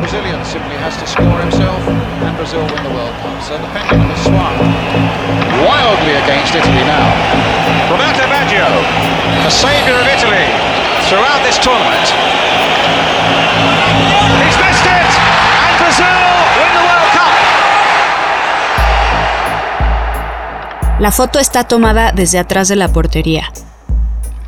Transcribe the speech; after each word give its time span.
Brazilian 0.00 0.42
simply 0.44 0.74
has 0.82 0.96
to 0.98 1.06
score 1.06 1.38
himself 1.38 1.78
and 1.86 2.34
Brazil 2.36 2.66
win 2.66 2.82
the 2.82 2.90
World 2.90 3.14
Cup. 3.22 3.38
So 3.42 3.54
the 3.54 3.68
pendulum 3.70 4.10
has 4.10 4.18
swung 4.26 4.58
wildly 5.62 6.18
against 6.18 6.54
Italy 6.58 6.82
now. 6.82 7.14
Roberto 7.94 8.26
Baggio, 8.26 8.66
the 9.46 9.50
saviour 9.50 10.02
of 10.02 10.08
Italy 10.10 10.50
throughout 11.06 11.46
this 11.46 11.58
tournament. 11.62 12.10
He's 14.42 14.58
missed 14.58 14.82
it! 14.82 15.12
And 15.62 15.78
Brazil 15.78 16.18
win 16.58 16.70
the 16.74 16.82
World 16.90 17.10
Cup! 17.14 17.38
La 20.98 21.12
foto 21.12 21.38
está 21.38 21.62
tomada 21.64 22.10
desde 22.10 22.40
atrás 22.40 22.66
de 22.66 22.74
la 22.74 22.88
portería. 22.88 23.52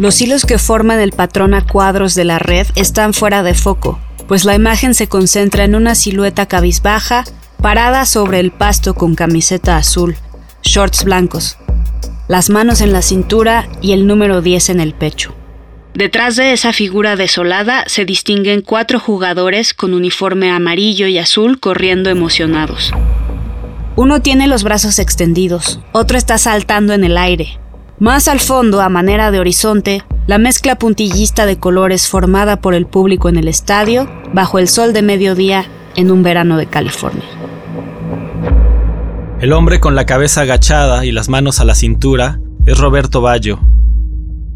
Los 0.01 0.23
hilos 0.23 0.47
que 0.47 0.57
forman 0.57 0.99
el 0.99 1.13
patrón 1.13 1.53
a 1.53 1.67
cuadros 1.67 2.15
de 2.15 2.25
la 2.25 2.39
red 2.39 2.67
están 2.75 3.13
fuera 3.13 3.43
de 3.43 3.53
foco, 3.53 4.01
pues 4.29 4.47
la 4.47 4.55
imagen 4.55 4.95
se 4.95 5.09
concentra 5.09 5.65
en 5.65 5.75
una 5.75 5.95
silueta 5.95 6.47
cabizbaja 6.47 7.25
parada 7.61 8.07
sobre 8.07 8.41
el 8.41 8.51
pasto 8.51 8.95
con 8.95 9.15
camiseta 9.15 9.77
azul, 9.77 10.17
shorts 10.63 11.05
blancos, 11.05 11.59
las 12.29 12.49
manos 12.49 12.81
en 12.81 12.95
la 12.95 13.03
cintura 13.03 13.69
y 13.83 13.93
el 13.93 14.07
número 14.07 14.41
10 14.41 14.71
en 14.71 14.81
el 14.81 14.95
pecho. 14.95 15.35
Detrás 15.93 16.37
de 16.37 16.55
esa 16.55 16.73
figura 16.73 17.15
desolada 17.17 17.85
se 17.87 18.07
distinguen 18.07 18.63
cuatro 18.63 19.01
jugadores 19.01 19.75
con 19.75 19.93
uniforme 19.93 20.51
amarillo 20.51 21.09
y 21.09 21.19
azul 21.19 21.61
corriendo 21.61 22.09
emocionados. 22.09 22.91
Uno 23.97 24.23
tiene 24.23 24.47
los 24.47 24.65
brazos 24.65 24.99
extendidos, 24.99 25.79
otro 25.93 26.17
está 26.17 26.39
saltando 26.39 26.95
en 26.95 27.05
el 27.05 27.19
aire. 27.19 27.59
Más 28.01 28.29
al 28.29 28.41
fondo, 28.41 28.81
a 28.81 28.89
manera 28.89 29.31
de 29.31 29.41
horizonte, 29.41 30.03
la 30.27 30.39
mezcla 30.39 30.79
puntillista 30.79 31.45
de 31.45 31.59
colores 31.59 32.09
formada 32.09 32.63
por 32.63 32.73
el 32.73 32.87
público 32.87 33.29
en 33.29 33.37
el 33.37 33.47
estadio, 33.47 34.11
bajo 34.33 34.59
el 34.59 34.69
sol 34.69 34.95
de 34.95 35.03
mediodía 35.03 35.67
en 35.97 36.11
un 36.11 36.23
verano 36.23 36.57
de 36.57 36.65
California. 36.65 37.27
El 39.39 39.53
hombre 39.53 39.81
con 39.81 39.95
la 39.95 40.07
cabeza 40.07 40.41
agachada 40.41 41.05
y 41.05 41.13
las 41.13 41.29
manos 41.29 41.61
a 41.61 41.67
la 41.67 41.75
cintura 41.75 42.41
es 42.65 42.79
Roberto 42.79 43.21
Baggio. 43.21 43.61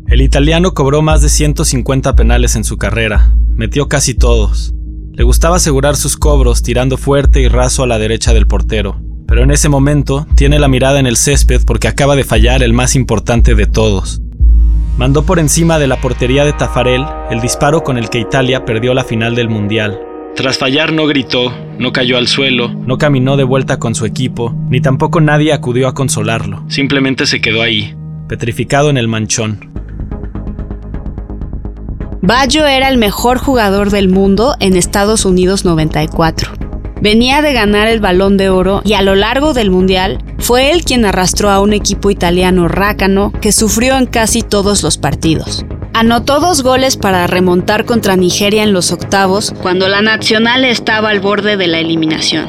El 0.07 0.23
italiano 0.23 0.73
cobró 0.73 1.03
más 1.03 1.21
de 1.21 1.29
150 1.29 2.17
penales 2.17 2.57
en 2.57 2.65
su 2.65 2.79
carrera, 2.79 3.37
metió 3.51 3.89
casi 3.89 4.15
todos. 4.15 4.73
Le 5.13 5.23
gustaba 5.23 5.57
asegurar 5.57 5.97
sus 5.97 6.17
cobros 6.17 6.63
tirando 6.63 6.97
fuerte 6.97 7.43
y 7.43 7.49
raso 7.49 7.83
a 7.83 7.87
la 7.87 7.99
derecha 7.99 8.33
del 8.33 8.47
portero, 8.47 9.03
pero 9.27 9.43
en 9.43 9.51
ese 9.51 9.69
momento 9.69 10.27
tiene 10.37 10.59
la 10.59 10.69
mirada 10.69 11.01
en 11.01 11.07
el 11.07 11.17
césped 11.17 11.63
porque 11.67 11.89
acaba 11.89 12.17
de 12.17 12.25
fallar 12.25 12.63
el 12.63 12.73
más 12.73 12.95
importante 12.97 13.55
de 13.55 13.67
todos, 13.67 14.21
Mandó 14.97 15.27
por 15.27 15.41
encima 15.41 15.81
de 15.81 15.89
la 15.89 16.01
portería 16.01 16.45
de 16.45 16.53
Tafarel 16.53 17.05
el 17.29 17.41
disparo 17.41 17.83
con 17.83 17.99
el 17.99 18.11
que 18.11 18.21
Italia 18.21 18.65
perdió 18.65 18.95
la 18.95 19.03
final 19.03 19.35
del 19.35 19.49
Mundial. 19.49 20.01
Tras 20.37 20.59
fallar 20.59 20.93
no 20.93 21.07
gritó, 21.07 21.53
no 21.79 21.93
cayó 21.93 22.17
al 22.17 22.29
suelo, 22.29 22.69
no 22.69 22.97
caminó 22.97 23.37
de 23.37 23.43
vuelta 23.43 23.81
con 23.81 23.97
su 23.97 24.07
equipo, 24.07 24.55
ni 24.69 24.81
tampoco 24.81 25.21
nadie 25.21 25.53
acudió 25.53 25.89
a 25.89 25.95
consolarlo. 25.95 26.65
Simplemente 26.69 27.27
se 27.27 27.41
quedó 27.41 27.63
ahí, 27.63 27.97
petrificado 28.29 28.89
en 28.89 28.97
el 28.97 29.09
manchón. 29.09 29.73
Baggio 32.23 32.65
era 32.65 32.89
el 32.89 32.97
mejor 32.97 33.39
jugador 33.39 33.91
del 33.91 34.09
mundo 34.09 34.55
en 34.61 34.77
Estados 34.77 35.25
Unidos 35.25 35.65
94. 35.65 36.53
Venía 37.05 37.43
de 37.43 37.53
ganar 37.53 37.87
el 37.87 38.01
balón 38.01 38.39
de 38.39 38.49
oro 38.49 38.81
y 38.83 38.95
a 38.95 39.03
lo 39.03 39.15
largo 39.15 39.53
del 39.53 39.71
Mundial 39.71 40.25
fue 40.39 40.71
él 40.71 40.87
quien 40.87 41.05
arrastró 41.05 41.51
a 41.51 41.61
un 41.61 41.75
equipo 41.75 42.11
italiano 42.11 42.67
rácano 42.67 43.31
que 43.43 43.53
sufrió 43.53 43.99
en 43.99 44.07
casi 44.07 44.41
todos 44.41 44.83
los 44.83 44.97
partidos. 44.97 45.67
Anotó 45.93 46.41
dos 46.41 46.63
goles 46.63 46.97
para 46.97 47.27
remontar 47.27 47.85
contra 47.85 48.17
Nigeria 48.17 48.63
en 48.63 48.73
los 48.73 48.91
octavos 48.91 49.53
cuando 49.61 49.87
la 49.87 50.01
nacional 50.01 50.65
estaba 50.65 51.11
al 51.11 51.21
borde 51.21 51.59
de 51.59 51.67
la 51.67 51.79
eliminación. 51.79 52.49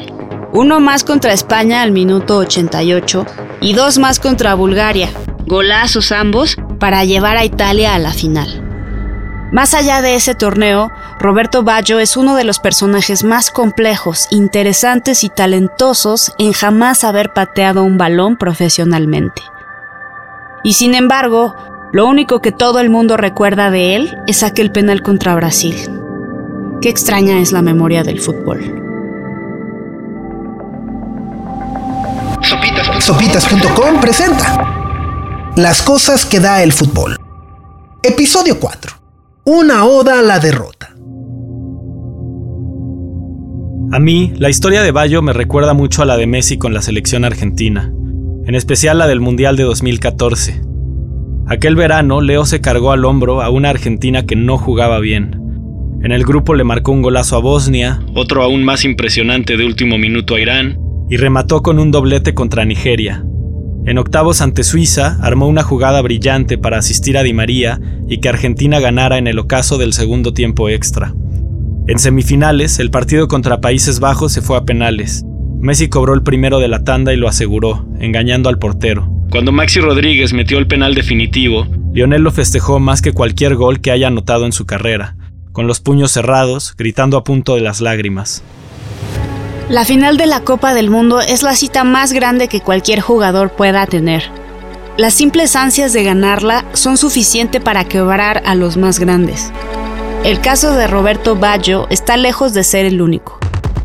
Uno 0.54 0.80
más 0.80 1.04
contra 1.04 1.34
España 1.34 1.82
al 1.82 1.92
minuto 1.92 2.38
88 2.38 3.26
y 3.60 3.74
dos 3.74 3.98
más 3.98 4.20
contra 4.20 4.54
Bulgaria, 4.54 5.10
golazos 5.44 6.12
ambos, 6.12 6.56
para 6.80 7.04
llevar 7.04 7.36
a 7.36 7.44
Italia 7.44 7.94
a 7.94 7.98
la 7.98 8.14
final. 8.14 8.65
Más 9.52 9.74
allá 9.74 10.02
de 10.02 10.16
ese 10.16 10.34
torneo, 10.34 10.90
Roberto 11.20 11.62
Baggio 11.62 12.00
es 12.00 12.16
uno 12.16 12.34
de 12.34 12.42
los 12.42 12.58
personajes 12.58 13.22
más 13.22 13.50
complejos, 13.50 14.26
interesantes 14.30 15.22
y 15.22 15.28
talentosos 15.28 16.34
en 16.38 16.52
jamás 16.52 17.04
haber 17.04 17.32
pateado 17.32 17.84
un 17.84 17.96
balón 17.96 18.36
profesionalmente. 18.36 19.42
Y 20.64 20.72
sin 20.72 20.94
embargo, 20.94 21.54
lo 21.92 22.06
único 22.06 22.40
que 22.40 22.50
todo 22.50 22.80
el 22.80 22.90
mundo 22.90 23.16
recuerda 23.16 23.70
de 23.70 23.94
él 23.94 24.18
es 24.26 24.42
aquel 24.42 24.72
penal 24.72 25.02
contra 25.02 25.36
Brasil. 25.36 25.76
Qué 26.82 26.88
extraña 26.88 27.38
es 27.38 27.52
la 27.52 27.62
memoria 27.62 28.02
del 28.02 28.20
fútbol. 28.20 28.82
Sopitas.com 32.98 34.00
presenta 34.00 35.52
Las 35.54 35.82
cosas 35.82 36.26
que 36.26 36.40
da 36.40 36.64
el 36.64 36.72
fútbol. 36.72 37.16
Episodio 38.02 38.58
4 38.58 39.05
una 39.48 39.84
oda 39.84 40.18
a 40.18 40.22
la 40.22 40.40
derrota. 40.40 40.92
A 43.92 44.00
mí, 44.00 44.32
la 44.36 44.50
historia 44.50 44.82
de 44.82 44.90
Bayo 44.90 45.22
me 45.22 45.32
recuerda 45.32 45.72
mucho 45.72 46.02
a 46.02 46.04
la 46.04 46.16
de 46.16 46.26
Messi 46.26 46.58
con 46.58 46.74
la 46.74 46.82
selección 46.82 47.24
argentina, 47.24 47.92
en 48.44 48.54
especial 48.56 48.98
la 48.98 49.06
del 49.06 49.20
Mundial 49.20 49.56
de 49.56 49.62
2014. 49.62 50.62
Aquel 51.46 51.76
verano, 51.76 52.20
Leo 52.20 52.44
se 52.44 52.60
cargó 52.60 52.90
al 52.90 53.04
hombro 53.04 53.40
a 53.40 53.48
una 53.48 53.70
Argentina 53.70 54.26
que 54.26 54.34
no 54.34 54.58
jugaba 54.58 54.98
bien. 54.98 55.40
En 56.02 56.10
el 56.10 56.24
grupo 56.24 56.56
le 56.56 56.64
marcó 56.64 56.90
un 56.90 57.02
golazo 57.02 57.36
a 57.36 57.40
Bosnia, 57.40 58.00
otro 58.16 58.42
aún 58.42 58.64
más 58.64 58.84
impresionante 58.84 59.56
de 59.56 59.64
último 59.64 59.96
minuto 59.96 60.34
a 60.34 60.40
Irán, 60.40 60.76
y 61.08 61.18
remató 61.18 61.62
con 61.62 61.78
un 61.78 61.92
doblete 61.92 62.34
contra 62.34 62.64
Nigeria, 62.64 63.24
en 63.86 63.98
octavos 63.98 64.40
ante 64.40 64.64
Suiza, 64.64 65.16
armó 65.22 65.46
una 65.46 65.62
jugada 65.62 66.02
brillante 66.02 66.58
para 66.58 66.78
asistir 66.78 67.16
a 67.16 67.22
Di 67.22 67.32
María 67.32 67.80
y 68.08 68.18
que 68.18 68.28
Argentina 68.28 68.80
ganara 68.80 69.16
en 69.16 69.28
el 69.28 69.38
ocaso 69.38 69.78
del 69.78 69.92
segundo 69.92 70.34
tiempo 70.34 70.68
extra. 70.68 71.14
En 71.86 72.00
semifinales, 72.00 72.80
el 72.80 72.90
partido 72.90 73.28
contra 73.28 73.60
Países 73.60 74.00
Bajos 74.00 74.32
se 74.32 74.42
fue 74.42 74.56
a 74.56 74.64
penales. 74.64 75.24
Messi 75.60 75.88
cobró 75.88 76.14
el 76.14 76.24
primero 76.24 76.58
de 76.58 76.66
la 76.66 76.82
tanda 76.82 77.14
y 77.14 77.16
lo 77.16 77.28
aseguró, 77.28 77.86
engañando 78.00 78.48
al 78.48 78.58
portero. 78.58 79.08
Cuando 79.30 79.52
Maxi 79.52 79.80
Rodríguez 79.80 80.32
metió 80.32 80.58
el 80.58 80.66
penal 80.66 80.94
definitivo, 80.94 81.66
Lionel 81.92 82.22
lo 82.22 82.32
festejó 82.32 82.80
más 82.80 83.02
que 83.02 83.12
cualquier 83.12 83.54
gol 83.54 83.80
que 83.80 83.92
haya 83.92 84.08
anotado 84.08 84.46
en 84.46 84.52
su 84.52 84.66
carrera, 84.66 85.16
con 85.52 85.68
los 85.68 85.80
puños 85.80 86.10
cerrados, 86.10 86.74
gritando 86.76 87.16
a 87.16 87.24
punto 87.24 87.54
de 87.54 87.60
las 87.60 87.80
lágrimas. 87.80 88.42
La 89.68 89.84
final 89.84 90.16
de 90.16 90.26
la 90.26 90.42
Copa 90.42 90.74
del 90.74 90.90
Mundo 90.90 91.20
es 91.20 91.42
la 91.42 91.56
cita 91.56 91.82
más 91.82 92.12
grande 92.12 92.46
que 92.46 92.60
cualquier 92.60 93.00
jugador 93.00 93.50
pueda 93.50 93.84
tener. 93.86 94.22
Las 94.96 95.14
simples 95.14 95.56
ansias 95.56 95.92
de 95.92 96.04
ganarla 96.04 96.64
son 96.72 96.96
suficiente 96.96 97.60
para 97.60 97.84
quebrar 97.84 98.44
a 98.46 98.54
los 98.54 98.76
más 98.76 99.00
grandes. 99.00 99.50
El 100.22 100.40
caso 100.40 100.72
de 100.74 100.86
Roberto 100.86 101.34
Baggio 101.34 101.88
está 101.90 102.16
lejos 102.16 102.54
de 102.54 102.62
ser 102.62 102.86
el 102.86 103.02
único. 103.02 103.40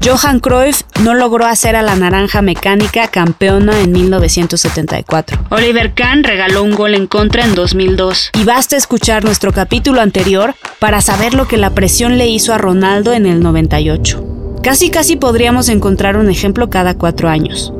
Johan 0.05 0.39
Cruyff 0.39 0.83
no 1.01 1.15
logró 1.15 1.47
hacer 1.47 1.75
a 1.75 1.81
la 1.81 1.95
naranja 1.95 2.43
mecánica 2.43 3.07
campeona 3.07 3.79
en 3.81 3.91
1974. 3.91 5.45
Oliver 5.49 5.95
Kahn 5.95 6.23
regaló 6.23 6.61
un 6.61 6.75
gol 6.75 6.93
en 6.93 7.07
contra 7.07 7.43
en 7.43 7.55
2002. 7.55 8.31
Y 8.39 8.43
basta 8.43 8.77
escuchar 8.77 9.23
nuestro 9.23 9.51
capítulo 9.51 10.01
anterior 10.01 10.53
para 10.77 11.01
saber 11.01 11.33
lo 11.33 11.47
que 11.47 11.57
la 11.57 11.71
presión 11.71 12.19
le 12.19 12.27
hizo 12.27 12.53
a 12.53 12.59
Ronaldo 12.59 13.13
en 13.13 13.25
el 13.25 13.41
98. 13.41 14.40
Casi 14.63 14.91
casi 14.91 15.15
podríamos 15.15 15.69
encontrar 15.69 16.17
un 16.17 16.29
ejemplo 16.29 16.69
cada 16.69 16.93
cuatro 16.95 17.29
años. 17.29 17.73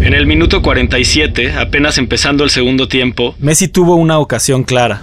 En 0.00 0.14
el 0.14 0.24
minuto 0.24 0.62
47, 0.62 1.54
apenas 1.54 1.98
empezando 1.98 2.44
el 2.44 2.50
segundo 2.50 2.86
tiempo, 2.86 3.34
Messi 3.40 3.66
tuvo 3.66 3.96
una 3.96 4.20
ocasión 4.20 4.62
clara. 4.62 5.02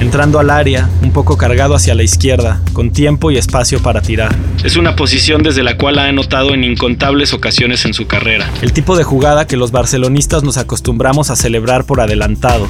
Entrando 0.00 0.38
al 0.38 0.50
área, 0.50 0.90
un 1.02 1.10
poco 1.10 1.38
cargado 1.38 1.74
hacia 1.74 1.94
la 1.94 2.02
izquierda, 2.02 2.60
con 2.74 2.92
tiempo 2.92 3.30
y 3.30 3.38
espacio 3.38 3.80
para 3.80 4.02
tirar. 4.02 4.36
Es 4.62 4.76
una 4.76 4.94
posición 4.94 5.42
desde 5.42 5.62
la 5.62 5.78
cual 5.78 5.98
ha 5.98 6.04
anotado 6.04 6.52
en 6.52 6.64
incontables 6.64 7.32
ocasiones 7.32 7.86
en 7.86 7.94
su 7.94 8.06
carrera. 8.06 8.50
El 8.60 8.74
tipo 8.74 8.98
de 8.98 9.04
jugada 9.04 9.46
que 9.46 9.56
los 9.56 9.70
barcelonistas 9.70 10.42
nos 10.42 10.58
acostumbramos 10.58 11.30
a 11.30 11.36
celebrar 11.36 11.86
por 11.86 12.02
adelantado. 12.02 12.68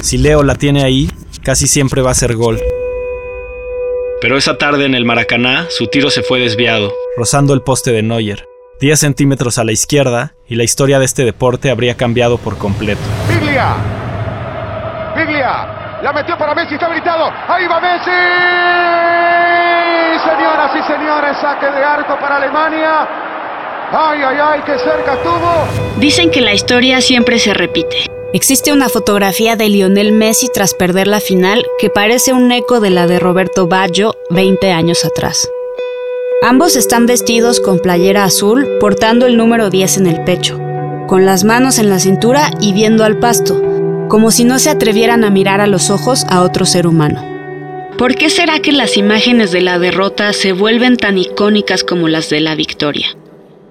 Si 0.00 0.16
Leo 0.16 0.44
la 0.44 0.54
tiene 0.54 0.84
ahí, 0.84 1.10
casi 1.42 1.66
siempre 1.66 2.02
va 2.02 2.12
a 2.12 2.14
ser 2.14 2.36
gol. 2.36 2.60
Pero 4.20 4.36
esa 4.36 4.58
tarde 4.58 4.84
en 4.84 4.96
el 4.96 5.04
Maracaná, 5.04 5.66
su 5.70 5.86
tiro 5.86 6.10
se 6.10 6.22
fue 6.22 6.40
desviado, 6.40 6.92
rozando 7.16 7.54
el 7.54 7.62
poste 7.62 7.92
de 7.92 8.02
Neuer. 8.02 8.48
10 8.80 8.98
centímetros 8.98 9.58
a 9.58 9.64
la 9.64 9.70
izquierda 9.70 10.34
y 10.48 10.56
la 10.56 10.64
historia 10.64 10.98
de 10.98 11.04
este 11.04 11.24
deporte 11.24 11.70
habría 11.70 11.96
cambiado 11.96 12.36
por 12.36 12.58
completo. 12.58 13.00
¡Biglia! 13.28 13.76
¡Biglia! 15.16 16.00
La 16.02 16.12
metió 16.12 16.36
para 16.36 16.52
Messi, 16.52 16.74
está 16.74 16.86
habilitado. 16.86 17.30
¡Ahí 17.46 17.66
va 17.68 17.80
Messi! 17.80 18.10
Señoras 20.28 20.70
y 20.74 20.82
señores, 20.92 21.36
saque 21.40 21.66
de 21.66 21.84
arco 21.84 22.18
para 22.20 22.36
Alemania. 22.38 23.08
¡Ay, 23.92 24.20
ay, 24.22 24.36
ay! 24.42 24.60
¡Qué 24.66 24.78
cerca 24.78 25.14
estuvo! 25.14 25.68
Dicen 25.98 26.30
que 26.30 26.40
la 26.40 26.52
historia 26.52 27.00
siempre 27.00 27.38
se 27.38 27.54
repite. 27.54 28.06
Existe 28.34 28.74
una 28.74 28.90
fotografía 28.90 29.56
de 29.56 29.70
Lionel 29.70 30.12
Messi 30.12 30.48
tras 30.52 30.74
perder 30.74 31.06
la 31.06 31.18
final 31.18 31.64
que 31.78 31.88
parece 31.88 32.34
un 32.34 32.52
eco 32.52 32.78
de 32.78 32.90
la 32.90 33.06
de 33.06 33.18
Roberto 33.18 33.68
Baggio 33.68 34.14
20 34.28 34.70
años 34.70 35.06
atrás. 35.06 35.48
Ambos 36.42 36.76
están 36.76 37.06
vestidos 37.06 37.58
con 37.58 37.78
playera 37.78 38.24
azul, 38.24 38.68
portando 38.80 39.24
el 39.24 39.38
número 39.38 39.70
10 39.70 39.96
en 39.96 40.06
el 40.08 40.24
pecho, 40.24 40.60
con 41.06 41.24
las 41.24 41.44
manos 41.44 41.78
en 41.78 41.88
la 41.88 41.98
cintura 42.00 42.50
y 42.60 42.74
viendo 42.74 43.02
al 43.02 43.18
pasto, 43.18 43.62
como 44.08 44.30
si 44.30 44.44
no 44.44 44.58
se 44.58 44.68
atrevieran 44.68 45.24
a 45.24 45.30
mirar 45.30 45.62
a 45.62 45.66
los 45.66 45.88
ojos 45.88 46.26
a 46.28 46.42
otro 46.42 46.66
ser 46.66 46.86
humano. 46.86 47.24
¿Por 47.96 48.14
qué 48.14 48.28
será 48.28 48.60
que 48.60 48.72
las 48.72 48.98
imágenes 48.98 49.52
de 49.52 49.62
la 49.62 49.78
derrota 49.78 50.34
se 50.34 50.52
vuelven 50.52 50.98
tan 50.98 51.16
icónicas 51.16 51.82
como 51.82 52.08
las 52.08 52.28
de 52.28 52.40
la 52.40 52.54
victoria? 52.54 53.06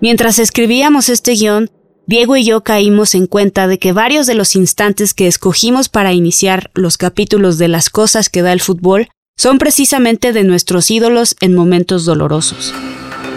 Mientras 0.01 0.39
escribíamos 0.39 1.09
este 1.09 1.33
guion, 1.33 1.69
Diego 2.07 2.37
y 2.37 2.45
yo 2.45 2.63
caímos 2.63 3.15
en 3.15 3.27
cuenta 3.27 3.67
de 3.67 3.79
que 3.79 3.91
varios 3.91 4.27
de 4.27 4.33
los 4.33 4.55
instantes 4.55 5.13
que 5.13 5.27
escogimos 5.27 5.89
para 5.89 6.13
iniciar 6.13 6.71
los 6.73 6.95
capítulos 6.95 7.57
de 7.57 7.67
las 7.67 7.89
cosas 7.89 8.29
que 8.29 8.41
da 8.41 8.53
el 8.53 8.61
fútbol 8.61 9.09
son 9.35 9.57
precisamente 9.57 10.31
de 10.31 10.45
nuestros 10.45 10.89
ídolos 10.89 11.35
en 11.41 11.53
momentos 11.53 12.05
dolorosos. 12.05 12.73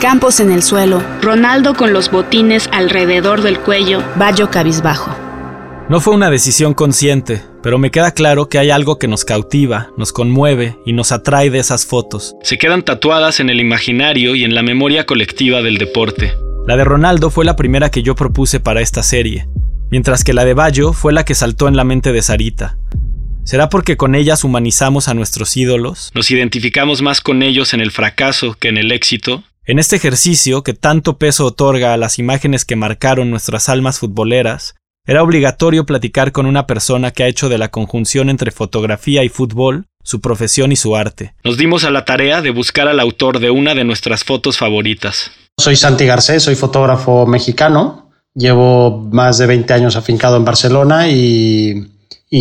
Campos 0.00 0.38
en 0.38 0.52
el 0.52 0.62
suelo, 0.62 1.02
Ronaldo 1.20 1.74
con 1.74 1.92
los 1.92 2.12
botines 2.12 2.68
alrededor 2.70 3.42
del 3.42 3.58
cuello, 3.58 4.04
Bayo 4.14 4.52
cabizbajo. 4.52 5.16
No 5.88 6.00
fue 6.00 6.14
una 6.14 6.30
decisión 6.30 6.72
consciente, 6.72 7.42
pero 7.64 7.76
me 7.76 7.90
queda 7.90 8.12
claro 8.12 8.48
que 8.48 8.60
hay 8.60 8.70
algo 8.70 9.00
que 9.00 9.08
nos 9.08 9.24
cautiva, 9.24 9.90
nos 9.96 10.12
conmueve 10.12 10.76
y 10.86 10.92
nos 10.92 11.10
atrae 11.10 11.50
de 11.50 11.58
esas 11.58 11.86
fotos. 11.86 12.36
Se 12.44 12.56
quedan 12.56 12.84
tatuadas 12.84 13.40
en 13.40 13.50
el 13.50 13.58
imaginario 13.58 14.36
y 14.36 14.44
en 14.44 14.54
la 14.54 14.62
memoria 14.62 15.06
colectiva 15.06 15.60
del 15.60 15.78
deporte. 15.78 16.34
La 16.70 16.76
de 16.76 16.84
Ronaldo 16.84 17.30
fue 17.30 17.44
la 17.44 17.56
primera 17.56 17.90
que 17.90 18.04
yo 18.04 18.14
propuse 18.14 18.60
para 18.60 18.80
esta 18.80 19.02
serie, 19.02 19.48
mientras 19.90 20.22
que 20.22 20.32
la 20.32 20.44
de 20.44 20.54
Bayo 20.54 20.92
fue 20.92 21.12
la 21.12 21.24
que 21.24 21.34
saltó 21.34 21.66
en 21.66 21.74
la 21.74 21.82
mente 21.82 22.12
de 22.12 22.22
Sarita. 22.22 22.78
¿Será 23.42 23.68
porque 23.68 23.96
con 23.96 24.14
ellas 24.14 24.44
humanizamos 24.44 25.08
a 25.08 25.14
nuestros 25.14 25.56
ídolos? 25.56 26.12
¿Nos 26.14 26.30
identificamos 26.30 27.02
más 27.02 27.20
con 27.22 27.42
ellos 27.42 27.74
en 27.74 27.80
el 27.80 27.90
fracaso 27.90 28.54
que 28.54 28.68
en 28.68 28.78
el 28.78 28.92
éxito? 28.92 29.42
En 29.64 29.80
este 29.80 29.96
ejercicio, 29.96 30.62
que 30.62 30.72
tanto 30.72 31.18
peso 31.18 31.44
otorga 31.44 31.92
a 31.92 31.96
las 31.96 32.20
imágenes 32.20 32.64
que 32.64 32.76
marcaron 32.76 33.30
nuestras 33.30 33.68
almas 33.68 33.98
futboleras, 33.98 34.76
era 35.08 35.24
obligatorio 35.24 35.86
platicar 35.86 36.30
con 36.30 36.46
una 36.46 36.68
persona 36.68 37.10
que 37.10 37.24
ha 37.24 37.26
hecho 37.26 37.48
de 37.48 37.58
la 37.58 37.72
conjunción 37.72 38.30
entre 38.30 38.52
fotografía 38.52 39.24
y 39.24 39.28
fútbol 39.28 39.86
su 40.04 40.20
profesión 40.20 40.70
y 40.70 40.76
su 40.76 40.94
arte. 40.94 41.34
Nos 41.42 41.58
dimos 41.58 41.82
a 41.82 41.90
la 41.90 42.04
tarea 42.04 42.42
de 42.42 42.50
buscar 42.50 42.86
al 42.86 43.00
autor 43.00 43.40
de 43.40 43.50
una 43.50 43.74
de 43.74 43.82
nuestras 43.84 44.22
fotos 44.22 44.56
favoritas. 44.56 45.32
Soy 45.60 45.76
Santi 45.76 46.06
Garcés, 46.06 46.42
soy 46.42 46.54
fotógrafo 46.54 47.26
mexicano. 47.26 48.10
Llevo 48.34 49.10
más 49.12 49.36
de 49.36 49.46
20 49.46 49.74
años 49.74 49.94
afincado 49.94 50.38
en 50.38 50.44
Barcelona 50.46 51.10
y, 51.10 51.90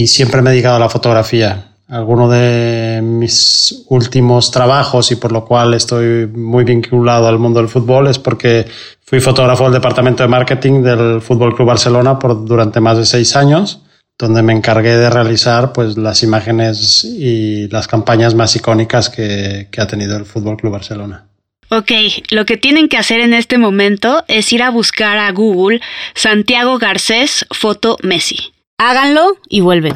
siempre 0.07 0.41
me 0.41 0.49
he 0.49 0.53
dedicado 0.53 0.77
a 0.77 0.79
la 0.79 0.87
fotografía. 0.87 1.75
Alguno 1.89 2.29
de 2.29 3.01
mis 3.03 3.83
últimos 3.89 4.51
trabajos 4.51 5.11
y 5.11 5.17
por 5.17 5.33
lo 5.33 5.43
cual 5.43 5.73
estoy 5.73 6.27
muy 6.27 6.63
vinculado 6.63 7.27
al 7.27 7.39
mundo 7.39 7.59
del 7.59 7.67
fútbol 7.67 8.07
es 8.07 8.19
porque 8.19 8.65
fui 9.01 9.19
fotógrafo 9.19 9.65
del 9.65 9.73
departamento 9.73 10.23
de 10.23 10.29
marketing 10.29 10.81
del 10.81 11.19
Fútbol 11.19 11.53
Club 11.53 11.67
Barcelona 11.67 12.17
por 12.17 12.45
durante 12.45 12.79
más 12.79 12.97
de 12.99 13.05
seis 13.05 13.35
años, 13.35 13.81
donde 14.17 14.43
me 14.43 14.53
encargué 14.53 14.95
de 14.95 15.09
realizar 15.09 15.73
pues 15.73 15.97
las 15.97 16.23
imágenes 16.23 17.03
y 17.03 17.67
las 17.67 17.89
campañas 17.89 18.33
más 18.33 18.55
icónicas 18.55 19.09
que, 19.09 19.67
que 19.69 19.81
ha 19.81 19.87
tenido 19.87 20.15
el 20.15 20.23
Fútbol 20.23 20.55
Club 20.55 20.71
Barcelona. 20.71 21.28
Ok, 21.71 21.91
lo 22.31 22.45
que 22.45 22.57
tienen 22.57 22.89
que 22.89 22.97
hacer 22.97 23.19
en 23.19 23.35
este 23.35 23.59
momento 23.59 24.23
es 24.27 24.51
ir 24.51 24.63
a 24.63 24.71
buscar 24.71 25.19
a 25.19 25.31
Google 25.31 25.81
Santiago 26.15 26.79
Garcés 26.79 27.45
Foto 27.51 27.97
Messi. 28.01 28.53
Háganlo 28.79 29.37
y 29.47 29.61
vuelven. 29.61 29.93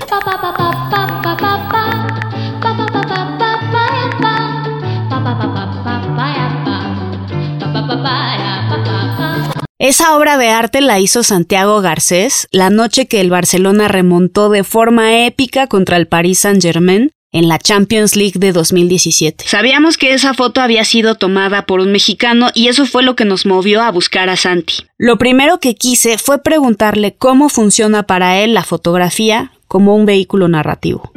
Esa 9.80 10.16
obra 10.16 10.38
de 10.38 10.50
arte 10.50 10.80
la 10.80 11.00
hizo 11.00 11.24
Santiago 11.24 11.82
Garcés 11.82 12.48
la 12.52 12.70
noche 12.70 13.08
que 13.08 13.20
el 13.20 13.32
Barcelona 13.32 13.88
remontó 13.88 14.50
de 14.50 14.64
forma 14.64 15.26
épica 15.26 15.66
contra 15.66 15.98
el 15.98 16.08
Paris 16.08 16.40
Saint-Germain 16.40 17.10
en 17.34 17.50
la 17.50 17.60
Champions 17.60 18.16
League 18.16 18.40
de 18.40 18.54
2017. 18.54 19.44
Sabíamos 19.48 19.98
que 19.98 20.14
esa 20.14 20.34
foto 20.34 20.62
había 20.62 20.86
sido 20.86 21.16
tomada 21.16 21.66
por 21.66 21.82
un 21.82 21.92
mexicano 21.92 22.50
y 22.54 22.68
eso 22.70 22.86
fue 22.86 23.04
lo 23.04 23.16
que 23.16 23.26
nos 23.26 23.46
movió 23.46 23.82
a 23.82 23.92
buscar 23.92 24.30
a 24.30 24.38
Santi. 24.38 24.76
Lo 24.98 25.18
primero 25.18 25.60
que 25.60 25.76
quise 25.76 26.18
fue 26.18 26.38
preguntarle 26.38 27.16
cómo 27.18 27.50
funciona 27.50 28.04
para 28.04 28.38
él 28.40 28.54
la 28.54 28.64
fotografía 28.64 29.52
como 29.68 29.96
un 29.96 30.06
vehículo 30.06 30.48
narrativo. 30.48 31.12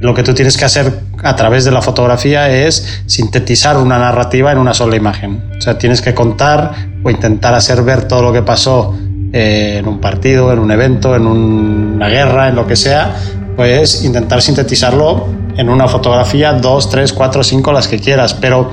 Lo 0.00 0.14
que 0.14 0.22
tú 0.22 0.34
tienes 0.34 0.58
que 0.58 0.64
hacer 0.64 0.92
a 1.22 1.36
través 1.36 1.64
de 1.64 1.70
la 1.70 1.80
fotografía 1.80 2.50
es 2.50 3.02
sintetizar 3.06 3.78
una 3.78 3.98
narrativa 3.98 4.52
en 4.52 4.58
una 4.58 4.74
sola 4.74 4.96
imagen. 4.96 5.42
O 5.56 5.60
sea, 5.60 5.78
tienes 5.78 6.02
que 6.02 6.12
contar 6.12 6.72
o 7.02 7.10
intentar 7.10 7.54
hacer 7.54 7.82
ver 7.82 8.08
todo 8.08 8.20
lo 8.20 8.32
que 8.32 8.42
pasó 8.42 8.98
eh, 9.32 9.76
en 9.78 9.86
un 9.88 10.00
partido, 10.00 10.52
en 10.52 10.58
un 10.58 10.70
evento, 10.72 11.14
en 11.14 11.26
una 11.26 12.08
guerra, 12.08 12.48
en 12.48 12.56
lo 12.56 12.66
que 12.66 12.76
sea, 12.76 13.14
pues 13.56 14.04
intentar 14.04 14.42
sintetizarlo 14.42 15.28
en 15.56 15.68
una 15.68 15.88
fotografía, 15.88 16.52
dos, 16.52 16.90
tres, 16.90 17.12
cuatro, 17.12 17.42
cinco, 17.42 17.72
las 17.72 17.88
que 17.88 17.98
quieras, 17.98 18.34
pero 18.34 18.70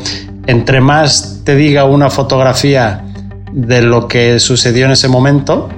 entre 0.47 0.81
más 0.81 1.41
te 1.43 1.55
diga 1.55 1.85
una 1.85 2.09
fotografía 2.09 3.03
de 3.51 3.81
lo 3.81 4.07
que 4.07 4.39
sucedió 4.39 4.85
en 4.85 4.91
ese 4.91 5.07
momento, 5.07 5.69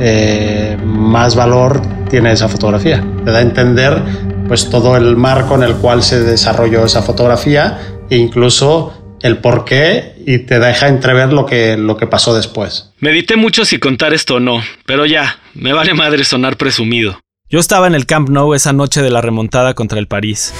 eh, 0.00 0.76
más 0.84 1.34
valor 1.34 1.80
tiene 2.08 2.32
esa 2.32 2.48
fotografía. 2.48 3.04
Te 3.24 3.30
da 3.30 3.38
a 3.38 3.42
entender 3.42 4.02
pues 4.48 4.68
todo 4.68 4.96
el 4.96 5.16
marco 5.16 5.54
en 5.54 5.62
el 5.62 5.74
cual 5.74 6.02
se 6.02 6.22
desarrolló 6.22 6.84
esa 6.84 7.02
fotografía 7.02 7.78
e 8.08 8.16
incluso 8.16 9.16
el 9.22 9.38
por 9.38 9.64
qué 9.64 10.14
y 10.26 10.38
te 10.38 10.58
deja 10.58 10.88
entrever 10.88 11.32
lo 11.32 11.46
que, 11.46 11.76
lo 11.76 11.96
que 11.96 12.06
pasó 12.06 12.34
después. 12.34 12.90
Medité 12.98 13.36
mucho 13.36 13.64
si 13.64 13.78
contar 13.78 14.14
esto 14.14 14.36
o 14.36 14.40
no, 14.40 14.62
pero 14.86 15.06
ya, 15.06 15.38
me 15.54 15.72
vale 15.72 15.94
madre 15.94 16.24
sonar 16.24 16.56
presumido. 16.56 17.20
Yo 17.52 17.58
estaba 17.58 17.88
en 17.88 17.96
el 17.96 18.06
Camp 18.06 18.28
Nou 18.28 18.54
esa 18.54 18.72
noche 18.72 19.02
de 19.02 19.10
la 19.10 19.20
remontada 19.20 19.74
contra 19.74 19.98
el 19.98 20.06
París. 20.06 20.54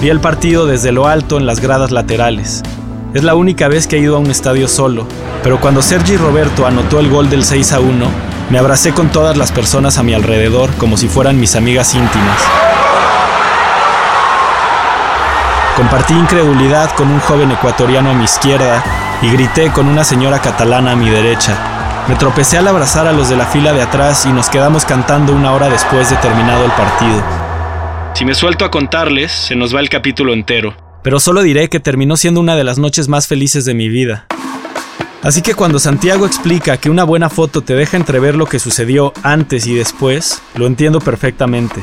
Vi 0.00 0.08
el 0.08 0.18
partido 0.18 0.64
desde 0.64 0.90
lo 0.90 1.06
alto 1.06 1.36
en 1.36 1.44
las 1.44 1.60
gradas 1.60 1.90
laterales. 1.90 2.62
Es 3.12 3.22
la 3.22 3.34
única 3.34 3.68
vez 3.68 3.86
que 3.86 3.96
he 3.96 3.98
ido 3.98 4.16
a 4.16 4.18
un 4.18 4.30
estadio 4.30 4.66
solo, 4.66 5.06
pero 5.42 5.60
cuando 5.60 5.82
Sergi 5.82 6.16
Roberto 6.16 6.66
anotó 6.66 7.00
el 7.00 7.10
gol 7.10 7.28
del 7.28 7.44
6 7.44 7.72
a 7.74 7.80
1, 7.80 8.10
me 8.48 8.58
abracé 8.58 8.94
con 8.94 9.10
todas 9.10 9.36
las 9.36 9.52
personas 9.52 9.98
a 9.98 10.02
mi 10.02 10.14
alrededor 10.14 10.70
como 10.78 10.96
si 10.96 11.06
fueran 11.06 11.38
mis 11.38 11.54
amigas 11.54 11.94
íntimas. 11.94 12.40
Compartí 15.76 16.14
incredulidad 16.14 16.96
con 16.96 17.10
un 17.10 17.20
joven 17.20 17.50
ecuatoriano 17.50 18.10
a 18.10 18.14
mi 18.14 18.24
izquierda 18.24 18.82
y 19.20 19.30
grité 19.30 19.70
con 19.70 19.86
una 19.86 20.02
señora 20.02 20.40
catalana 20.40 20.92
a 20.92 20.96
mi 20.96 21.10
derecha. 21.10 21.71
Me 22.08 22.16
tropecé 22.16 22.58
al 22.58 22.66
abrazar 22.66 23.06
a 23.06 23.12
los 23.12 23.28
de 23.28 23.36
la 23.36 23.46
fila 23.46 23.72
de 23.72 23.80
atrás 23.80 24.26
y 24.26 24.32
nos 24.32 24.48
quedamos 24.48 24.84
cantando 24.84 25.32
una 25.32 25.52
hora 25.52 25.68
después 25.68 26.10
de 26.10 26.16
terminado 26.16 26.64
el 26.64 26.72
partido. 26.72 27.22
Si 28.14 28.24
me 28.24 28.34
suelto 28.34 28.64
a 28.64 28.70
contarles, 28.72 29.30
se 29.30 29.54
nos 29.54 29.74
va 29.74 29.78
el 29.78 29.88
capítulo 29.88 30.32
entero. 30.32 30.74
Pero 31.04 31.20
solo 31.20 31.42
diré 31.42 31.68
que 31.68 31.78
terminó 31.78 32.16
siendo 32.16 32.40
una 32.40 32.56
de 32.56 32.64
las 32.64 32.78
noches 32.78 33.08
más 33.08 33.28
felices 33.28 33.64
de 33.64 33.74
mi 33.74 33.88
vida. 33.88 34.26
Así 35.22 35.42
que 35.42 35.54
cuando 35.54 35.78
Santiago 35.78 36.26
explica 36.26 36.76
que 36.76 36.90
una 36.90 37.04
buena 37.04 37.30
foto 37.30 37.62
te 37.62 37.76
deja 37.76 37.96
entrever 37.96 38.34
lo 38.34 38.46
que 38.46 38.58
sucedió 38.58 39.12
antes 39.22 39.68
y 39.68 39.74
después, 39.74 40.42
lo 40.56 40.66
entiendo 40.66 40.98
perfectamente. 40.98 41.82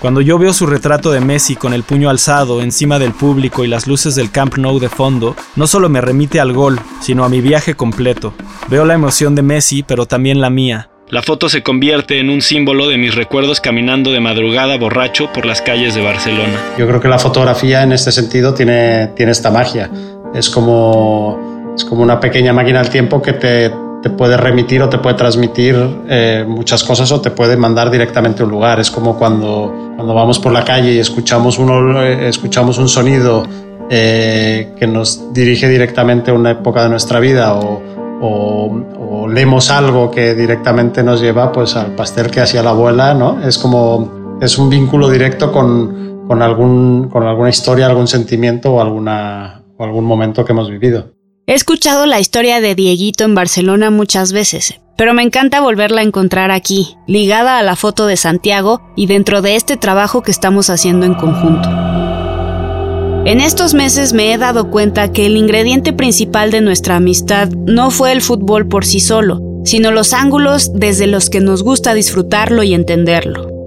Cuando 0.00 0.20
yo 0.20 0.38
veo 0.38 0.52
su 0.52 0.64
retrato 0.66 1.10
de 1.10 1.20
Messi 1.20 1.56
con 1.56 1.74
el 1.74 1.82
puño 1.82 2.08
alzado 2.08 2.62
encima 2.62 3.00
del 3.00 3.10
público 3.10 3.64
y 3.64 3.68
las 3.68 3.88
luces 3.88 4.14
del 4.14 4.30
Camp 4.30 4.56
Nou 4.56 4.78
de 4.78 4.88
fondo, 4.88 5.34
no 5.56 5.66
solo 5.66 5.88
me 5.88 6.00
remite 6.00 6.38
al 6.38 6.52
gol, 6.52 6.78
sino 7.00 7.24
a 7.24 7.28
mi 7.28 7.40
viaje 7.40 7.74
completo. 7.74 8.32
Veo 8.68 8.84
la 8.84 8.94
emoción 8.94 9.34
de 9.34 9.42
Messi, 9.42 9.82
pero 9.82 10.06
también 10.06 10.40
la 10.40 10.50
mía. 10.50 10.88
La 11.08 11.22
foto 11.22 11.48
se 11.48 11.64
convierte 11.64 12.20
en 12.20 12.30
un 12.30 12.42
símbolo 12.42 12.86
de 12.86 12.96
mis 12.96 13.16
recuerdos 13.16 13.60
caminando 13.60 14.12
de 14.12 14.20
madrugada 14.20 14.76
borracho 14.78 15.32
por 15.32 15.44
las 15.46 15.62
calles 15.62 15.96
de 15.96 16.02
Barcelona. 16.02 16.54
Yo 16.78 16.86
creo 16.86 17.00
que 17.00 17.08
la 17.08 17.18
fotografía 17.18 17.82
en 17.82 17.90
este 17.90 18.12
sentido 18.12 18.54
tiene, 18.54 19.08
tiene 19.16 19.32
esta 19.32 19.50
magia. 19.50 19.90
Es 20.32 20.48
como, 20.48 21.74
es 21.74 21.84
como 21.84 22.02
una 22.02 22.20
pequeña 22.20 22.52
máquina 22.52 22.80
del 22.82 22.90
tiempo 22.90 23.20
que 23.20 23.32
te 23.32 23.72
te 24.02 24.10
puede 24.10 24.36
remitir 24.36 24.82
o 24.82 24.88
te 24.88 24.98
puede 24.98 25.16
transmitir 25.16 25.76
eh, 26.08 26.44
muchas 26.46 26.84
cosas 26.84 27.10
o 27.10 27.20
te 27.20 27.30
puede 27.30 27.56
mandar 27.56 27.90
directamente 27.90 28.42
a 28.42 28.44
un 28.44 28.52
lugar. 28.52 28.78
Es 28.80 28.90
como 28.90 29.18
cuando, 29.18 29.92
cuando 29.96 30.14
vamos 30.14 30.38
por 30.38 30.52
la 30.52 30.64
calle 30.64 30.92
y 30.92 30.98
escuchamos, 30.98 31.58
uno, 31.58 32.02
eh, 32.02 32.28
escuchamos 32.28 32.78
un 32.78 32.88
sonido 32.88 33.44
eh, 33.90 34.74
que 34.78 34.86
nos 34.86 35.32
dirige 35.32 35.68
directamente 35.68 36.30
a 36.30 36.34
una 36.34 36.52
época 36.52 36.84
de 36.84 36.90
nuestra 36.90 37.18
vida 37.20 37.54
o, 37.54 37.82
o, 38.20 39.28
leemos 39.28 39.70
algo 39.70 40.10
que 40.10 40.34
directamente 40.34 41.02
nos 41.02 41.20
lleva 41.20 41.52
pues, 41.52 41.76
al 41.76 41.94
pastel 41.94 42.30
que 42.30 42.40
hacía 42.40 42.62
la 42.62 42.70
abuela. 42.70 43.14
¿no? 43.14 43.42
Es 43.42 43.58
como 43.58 44.38
es 44.40 44.56
un 44.58 44.70
vínculo 44.70 45.10
directo 45.10 45.50
con, 45.52 46.24
con, 46.26 46.40
algún, 46.40 47.08
con 47.10 47.24
alguna 47.24 47.50
historia, 47.50 47.86
algún 47.86 48.06
sentimiento 48.06 48.74
o, 48.74 48.80
alguna, 48.80 49.62
o 49.76 49.84
algún 49.84 50.04
momento 50.04 50.44
que 50.44 50.52
hemos 50.52 50.70
vivido. 50.70 51.17
He 51.48 51.54
escuchado 51.54 52.04
la 52.04 52.20
historia 52.20 52.60
de 52.60 52.74
Dieguito 52.74 53.24
en 53.24 53.34
Barcelona 53.34 53.90
muchas 53.90 54.34
veces, 54.34 54.82
pero 54.98 55.14
me 55.14 55.22
encanta 55.22 55.62
volverla 55.62 56.02
a 56.02 56.04
encontrar 56.04 56.50
aquí, 56.50 56.94
ligada 57.06 57.58
a 57.58 57.62
la 57.62 57.74
foto 57.74 58.04
de 58.04 58.18
Santiago 58.18 58.82
y 58.96 59.06
dentro 59.06 59.40
de 59.40 59.56
este 59.56 59.78
trabajo 59.78 60.20
que 60.20 60.30
estamos 60.30 60.68
haciendo 60.68 61.06
en 61.06 61.14
conjunto. 61.14 61.70
En 63.24 63.40
estos 63.40 63.72
meses 63.72 64.12
me 64.12 64.34
he 64.34 64.36
dado 64.36 64.70
cuenta 64.70 65.10
que 65.10 65.24
el 65.24 65.38
ingrediente 65.38 65.94
principal 65.94 66.50
de 66.50 66.60
nuestra 66.60 66.96
amistad 66.96 67.48
no 67.48 67.90
fue 67.90 68.12
el 68.12 68.20
fútbol 68.20 68.68
por 68.68 68.84
sí 68.84 69.00
solo, 69.00 69.40
sino 69.64 69.90
los 69.90 70.12
ángulos 70.12 70.70
desde 70.74 71.06
los 71.06 71.30
que 71.30 71.40
nos 71.40 71.62
gusta 71.62 71.94
disfrutarlo 71.94 72.62
y 72.62 72.74
entenderlo. 72.74 73.57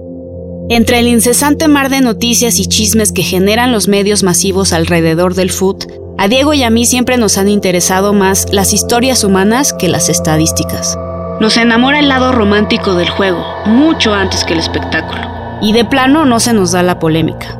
Entre 0.74 1.00
el 1.00 1.06
incesante 1.06 1.68
mar 1.68 1.90
de 1.90 2.00
noticias 2.00 2.58
y 2.58 2.64
chismes 2.64 3.12
que 3.12 3.22
generan 3.22 3.72
los 3.72 3.88
medios 3.88 4.22
masivos 4.22 4.72
alrededor 4.72 5.34
del 5.34 5.50
foot, 5.50 5.84
a 6.16 6.28
Diego 6.28 6.54
y 6.54 6.62
a 6.62 6.70
mí 6.70 6.86
siempre 6.86 7.18
nos 7.18 7.36
han 7.36 7.50
interesado 7.50 8.14
más 8.14 8.46
las 8.52 8.72
historias 8.72 9.22
humanas 9.22 9.74
que 9.74 9.90
las 9.90 10.08
estadísticas. 10.08 10.96
Nos 11.40 11.58
enamora 11.58 11.98
el 11.98 12.08
lado 12.08 12.32
romántico 12.32 12.94
del 12.94 13.10
juego, 13.10 13.44
mucho 13.66 14.14
antes 14.14 14.44
que 14.44 14.54
el 14.54 14.60
espectáculo. 14.60 15.20
Y 15.60 15.74
de 15.74 15.84
plano 15.84 16.24
no 16.24 16.40
se 16.40 16.54
nos 16.54 16.72
da 16.72 16.82
la 16.82 16.98
polémica. 16.98 17.58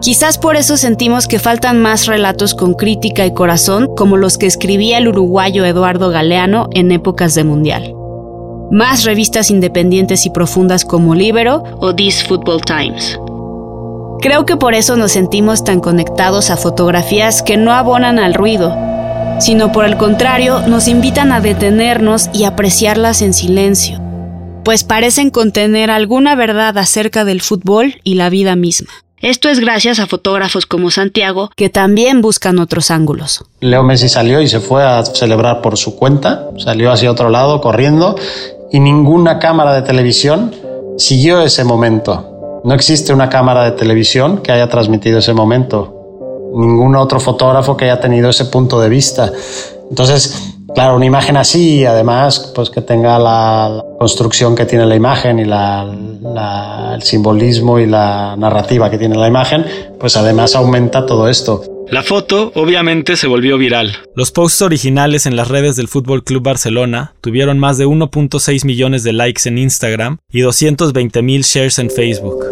Quizás 0.00 0.38
por 0.38 0.54
eso 0.54 0.76
sentimos 0.76 1.26
que 1.26 1.40
faltan 1.40 1.82
más 1.82 2.06
relatos 2.06 2.54
con 2.54 2.74
crítica 2.74 3.26
y 3.26 3.34
corazón 3.34 3.96
como 3.96 4.16
los 4.16 4.38
que 4.38 4.46
escribía 4.46 4.98
el 4.98 5.08
uruguayo 5.08 5.64
Eduardo 5.64 6.10
Galeano 6.10 6.68
en 6.72 6.92
épocas 6.92 7.34
de 7.34 7.42
Mundial. 7.42 7.94
Más 8.70 9.04
revistas 9.04 9.50
independientes 9.50 10.26
y 10.26 10.30
profundas 10.30 10.84
como 10.84 11.14
Libero 11.14 11.62
o 11.78 11.94
This 11.94 12.24
Football 12.24 12.62
Times. 12.62 13.18
Creo 14.20 14.46
que 14.46 14.56
por 14.56 14.74
eso 14.74 14.96
nos 14.96 15.12
sentimos 15.12 15.64
tan 15.64 15.80
conectados 15.80 16.50
a 16.50 16.56
fotografías 16.56 17.42
que 17.42 17.56
no 17.56 17.72
abonan 17.72 18.18
al 18.18 18.32
ruido, 18.32 18.74
sino 19.38 19.70
por 19.70 19.84
el 19.84 19.96
contrario 19.96 20.60
nos 20.66 20.88
invitan 20.88 21.30
a 21.30 21.40
detenernos 21.40 22.30
y 22.32 22.44
apreciarlas 22.44 23.20
en 23.20 23.34
silencio, 23.34 24.00
pues 24.64 24.82
parecen 24.82 25.30
contener 25.30 25.90
alguna 25.90 26.34
verdad 26.34 26.78
acerca 26.78 27.24
del 27.24 27.42
fútbol 27.42 27.96
y 28.02 28.14
la 28.14 28.30
vida 28.30 28.56
misma. 28.56 28.90
Esto 29.24 29.48
es 29.48 29.58
gracias 29.58 30.00
a 30.00 30.06
fotógrafos 30.06 30.66
como 30.66 30.90
Santiago 30.90 31.50
que 31.56 31.70
también 31.70 32.20
buscan 32.20 32.58
otros 32.58 32.90
ángulos. 32.90 33.42
Leo 33.60 33.82
Messi 33.82 34.10
salió 34.10 34.42
y 34.42 34.48
se 34.48 34.60
fue 34.60 34.84
a 34.84 35.02
celebrar 35.02 35.62
por 35.62 35.78
su 35.78 35.96
cuenta, 35.96 36.50
salió 36.58 36.92
hacia 36.92 37.10
otro 37.10 37.30
lado 37.30 37.62
corriendo 37.62 38.16
y 38.70 38.80
ninguna 38.80 39.38
cámara 39.38 39.74
de 39.74 39.82
televisión 39.82 40.52
siguió 40.96 41.40
ese 41.40 41.64
momento. 41.64 42.60
No 42.64 42.74
existe 42.74 43.12
una 43.12 43.28
cámara 43.28 43.64
de 43.64 43.72
televisión 43.72 44.38
que 44.38 44.52
haya 44.52 44.68
transmitido 44.68 45.18
ese 45.18 45.34
momento 45.34 45.94
ningún 46.54 46.94
otro 46.96 47.20
fotógrafo 47.20 47.76
que 47.76 47.86
haya 47.86 48.00
tenido 48.00 48.30
ese 48.30 48.46
punto 48.46 48.80
de 48.80 48.88
vista. 48.88 49.32
Entonces, 49.90 50.54
claro, 50.74 50.96
una 50.96 51.06
imagen 51.06 51.36
así, 51.36 51.84
además, 51.84 52.52
pues 52.54 52.70
que 52.70 52.80
tenga 52.80 53.18
la, 53.18 53.84
construcción 53.98 54.54
que 54.54 54.66
tiene 54.66 54.86
la 54.86 54.96
imagen 54.96 55.38
y 55.38 55.42
el 55.44 57.02
simbolismo 57.02 57.78
y 57.78 57.86
la 57.86 58.36
narrativa 58.36 58.90
que 58.90 58.98
tiene 58.98 59.16
la 59.16 59.28
imagen, 59.28 59.64
pues 59.98 60.16
además 60.16 60.54
aumenta 60.54 61.06
todo 61.06 61.28
esto. 61.28 61.62
La 61.90 62.02
foto 62.02 62.50
obviamente 62.54 63.16
se 63.16 63.26
volvió 63.26 63.58
viral. 63.58 63.92
Los 64.14 64.30
posts 64.30 64.62
originales 64.62 65.26
en 65.26 65.36
las 65.36 65.48
redes 65.48 65.76
del 65.76 65.88
Fútbol 65.88 66.24
Club 66.24 66.42
Barcelona 66.42 67.14
tuvieron 67.20 67.58
más 67.58 67.78
de 67.78 67.86
1.6 67.86 68.64
millones 68.64 69.02
de 69.02 69.12
likes 69.12 69.48
en 69.48 69.58
Instagram 69.58 70.18
y 70.30 70.40
220 70.40 71.22
mil 71.22 71.42
shares 71.42 71.78
en 71.78 71.90
Facebook. 71.90 72.44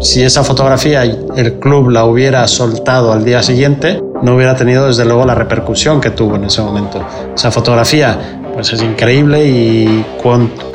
Si 0.00 0.22
esa 0.22 0.42
fotografía 0.42 1.04
el 1.04 1.58
club 1.60 1.90
la 1.90 2.06
hubiera 2.06 2.48
soltado 2.48 3.12
al 3.12 3.24
día 3.24 3.42
siguiente, 3.42 4.02
no 4.22 4.34
hubiera 4.34 4.56
tenido 4.56 4.86
desde 4.88 5.04
luego 5.04 5.24
la 5.24 5.34
repercusión 5.34 6.00
que 6.00 6.10
tuvo 6.10 6.36
en 6.36 6.44
ese 6.44 6.62
momento. 6.62 7.06
Esa 7.34 7.52
fotografía 7.52 8.41
pues 8.54 8.72
es 8.72 8.82
increíble 8.82 9.46
y 9.46 10.04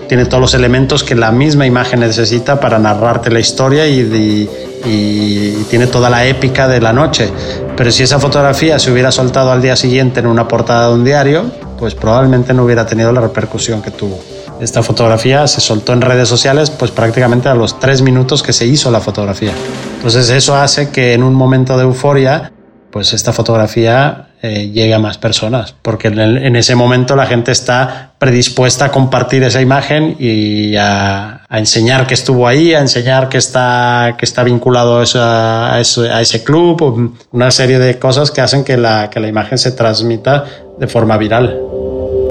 tiene 0.08 0.26
todos 0.26 0.42
los 0.42 0.54
elementos 0.54 1.04
que 1.04 1.16
la 1.16 1.32
misma 1.32 1.66
imagen 1.66 2.00
necesita 2.00 2.60
para 2.60 2.80
narrarte 2.80 3.30
la 3.30 3.40
historia 3.40 3.88
y, 3.88 4.50
y 4.86 5.64
tiene 5.70 5.88
toda 5.88 6.10
la 6.10 6.26
épica 6.26 6.68
de 6.68 6.82
la 6.82 6.94
noche. 6.94 7.30
Pero 7.76 7.92
si 7.92 8.04
esa 8.04 8.20
fotografía 8.20 8.80
se 8.80 8.92
hubiera 8.92 9.12
soltado 9.12 9.52
al 9.52 9.62
día 9.62 9.76
siguiente 9.76 10.20
en 10.20 10.28
una 10.28 10.48
portada 10.48 10.88
de 10.90 10.94
un 10.96 11.04
diario, 11.04 11.46
pues 11.78 11.94
probablemente 11.94 12.54
no 12.54 12.64
hubiera 12.64 12.86
tenido 12.86 13.12
la 13.12 13.22
repercusión 13.22 13.82
que 13.82 13.92
tuvo. 13.92 14.20
Esta 14.60 14.82
fotografía 14.82 15.46
se 15.46 15.62
soltó 15.62 15.94
en 15.94 16.02
redes 16.02 16.28
sociales 16.28 16.72
pues 16.72 16.90
prácticamente 16.90 17.48
a 17.48 17.54
los 17.54 17.80
tres 17.80 18.02
minutos 18.02 18.42
que 18.42 18.54
se 18.54 18.66
hizo 18.66 18.90
la 18.90 19.00
fotografía. 19.00 19.52
Entonces 19.98 20.30
eso 20.32 20.56
hace 20.56 20.90
que 20.90 21.14
en 21.14 21.22
un 21.22 21.36
momento 21.36 21.78
de 21.78 21.84
euforia 21.84 22.52
pues 22.92 23.14
esta 23.14 23.34
fotografía 23.34 24.27
eh, 24.44 24.70
llegue 24.72 24.94
a 24.94 25.00
más 25.00 25.18
personas, 25.18 25.74
porque 25.82 26.10
en, 26.10 26.56
ese 26.56 26.76
momento 26.76 27.16
la 27.16 27.26
gente 27.26 27.52
está 27.52 28.12
predispuesta 28.20 28.86
a 28.86 28.92
compartir 28.92 29.42
esa 29.42 29.62
imagen 29.62 30.16
y 30.20 30.76
a, 30.76 31.42
enseñar 31.50 32.06
que 32.06 32.14
estuvo 32.14 32.48
ahí, 32.48 32.74
a 32.76 32.80
enseñar 32.82 33.30
que 33.30 33.40
está, 33.40 34.16
que 34.16 34.26
está 34.26 34.44
vinculado 34.44 35.02
a, 35.16 35.74
a, 35.74 35.80
ese, 35.80 36.44
club, 36.44 37.18
una 37.32 37.50
serie 37.50 37.80
de 37.80 37.98
cosas 37.98 38.30
que 38.30 38.42
hacen 38.42 38.64
que 38.64 38.78
la, 38.78 39.10
que 39.10 39.20
la 39.20 39.28
imagen 39.28 39.58
se 39.58 39.72
transmita 39.72 40.46
de 40.78 40.88
forma 40.88 41.18
viral. 41.18 41.60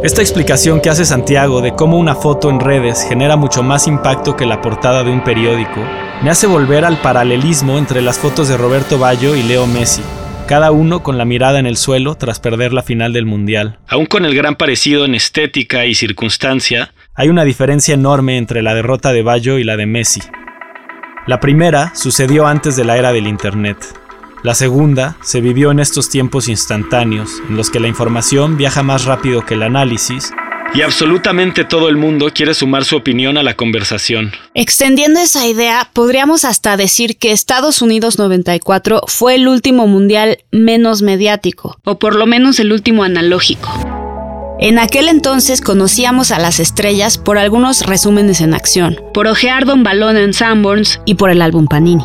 Esta 0.04 0.20
explicación 0.20 0.80
que 0.80 0.90
hace 0.90 1.04
Santiago 1.04 1.60
de 1.60 1.74
cómo 1.74 1.98
una 1.98 2.14
foto 2.14 2.50
en 2.50 2.60
redes 2.60 3.04
genera 3.08 3.34
mucho 3.36 3.64
más 3.64 3.88
impacto 3.88 4.36
que 4.36 4.46
la 4.46 4.60
portada 4.62 5.02
de 5.02 5.10
un 5.10 5.24
periódico, 5.24 5.80
me 6.22 6.30
hace 6.30 6.46
volver 6.46 6.84
al 6.84 6.98
paralelismo 6.98 7.78
entre 7.78 8.00
las 8.00 8.18
fotos 8.18 8.48
de 8.48 8.56
Roberto 8.56 8.98
Ballo 8.98 9.34
y 9.34 9.42
Leo 9.42 9.66
Messi, 9.66 10.02
cada 10.46 10.70
uno 10.70 11.02
con 11.02 11.18
la 11.18 11.24
mirada 11.24 11.58
en 11.58 11.66
el 11.66 11.76
suelo 11.76 12.14
tras 12.14 12.38
perder 12.38 12.72
la 12.72 12.82
final 12.82 13.12
del 13.12 13.26
Mundial. 13.26 13.78
Aún 13.88 14.06
con 14.06 14.24
el 14.24 14.34
gran 14.34 14.54
parecido 14.54 15.04
en 15.04 15.16
estética 15.16 15.86
y 15.86 15.94
circunstancia, 15.94 16.92
hay 17.14 17.28
una 17.28 17.44
diferencia 17.44 17.94
enorme 17.94 18.38
entre 18.38 18.62
la 18.62 18.74
derrota 18.74 19.12
de 19.12 19.22
Ballo 19.22 19.58
y 19.58 19.64
la 19.64 19.76
de 19.76 19.86
Messi. 19.86 20.20
La 21.26 21.40
primera 21.40 21.92
sucedió 21.96 22.46
antes 22.46 22.76
de 22.76 22.84
la 22.84 22.96
era 22.96 23.12
del 23.12 23.26
Internet. 23.26 23.78
La 24.44 24.54
segunda 24.54 25.16
se 25.20 25.40
vivió 25.40 25.72
en 25.72 25.80
estos 25.80 26.08
tiempos 26.08 26.46
instantáneos, 26.46 27.42
en 27.48 27.56
los 27.56 27.68
que 27.68 27.80
la 27.80 27.88
información 27.88 28.56
viaja 28.56 28.84
más 28.84 29.04
rápido 29.04 29.44
que 29.44 29.54
el 29.54 29.64
análisis 29.64 30.32
y 30.74 30.82
absolutamente 30.82 31.64
todo 31.64 31.88
el 31.88 31.96
mundo 31.96 32.30
quiere 32.34 32.54
sumar 32.54 32.84
su 32.84 32.96
opinión 32.96 33.38
a 33.38 33.42
la 33.42 33.54
conversación. 33.54 34.32
Extendiendo 34.54 35.20
esa 35.20 35.46
idea, 35.46 35.90
podríamos 35.92 36.44
hasta 36.44 36.76
decir 36.76 37.16
que 37.18 37.32
Estados 37.32 37.82
Unidos 37.82 38.18
94 38.18 39.02
fue 39.06 39.36
el 39.36 39.48
último 39.48 39.86
mundial 39.86 40.38
menos 40.50 41.02
mediático, 41.02 41.78
o 41.84 41.98
por 41.98 42.14
lo 42.14 42.26
menos 42.26 42.60
el 42.60 42.72
último 42.72 43.04
analógico. 43.04 43.68
En 44.58 44.78
aquel 44.78 45.08
entonces 45.08 45.60
conocíamos 45.60 46.30
a 46.30 46.38
las 46.38 46.60
estrellas 46.60 47.18
por 47.18 47.36
algunos 47.36 47.84
resúmenes 47.86 48.40
en 48.40 48.54
acción, 48.54 48.98
por 49.12 49.26
ojear 49.26 49.66
Don 49.66 49.82
Balón 49.82 50.16
en 50.16 50.32
Sanborns 50.32 51.00
y 51.04 51.16
por 51.16 51.30
el 51.30 51.42
álbum 51.42 51.66
Panini. 51.66 52.04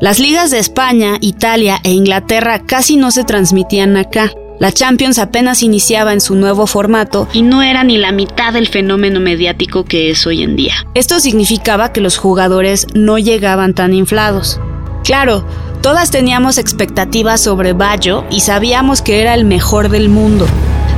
Las 0.00 0.18
ligas 0.18 0.50
de 0.50 0.58
España, 0.58 1.18
Italia 1.20 1.78
e 1.84 1.90
Inglaterra 1.90 2.62
casi 2.64 2.96
no 2.96 3.10
se 3.10 3.24
transmitían 3.24 3.98
acá. 3.98 4.32
La 4.60 4.72
Champions 4.72 5.18
apenas 5.18 5.62
iniciaba 5.62 6.12
en 6.12 6.20
su 6.20 6.34
nuevo 6.34 6.66
formato 6.66 7.26
y 7.32 7.40
no 7.40 7.62
era 7.62 7.82
ni 7.82 7.96
la 7.96 8.12
mitad 8.12 8.52
del 8.52 8.68
fenómeno 8.68 9.18
mediático 9.18 9.86
que 9.86 10.10
es 10.10 10.26
hoy 10.26 10.42
en 10.42 10.54
día. 10.54 10.74
Esto 10.92 11.18
significaba 11.18 11.94
que 11.94 12.02
los 12.02 12.18
jugadores 12.18 12.86
no 12.92 13.16
llegaban 13.16 13.72
tan 13.72 13.94
inflados. 13.94 14.60
Claro, 15.02 15.46
todas 15.80 16.10
teníamos 16.10 16.58
expectativas 16.58 17.40
sobre 17.40 17.72
Bayo 17.72 18.26
y 18.30 18.40
sabíamos 18.40 19.00
que 19.00 19.22
era 19.22 19.32
el 19.32 19.46
mejor 19.46 19.88
del 19.88 20.10
mundo, 20.10 20.46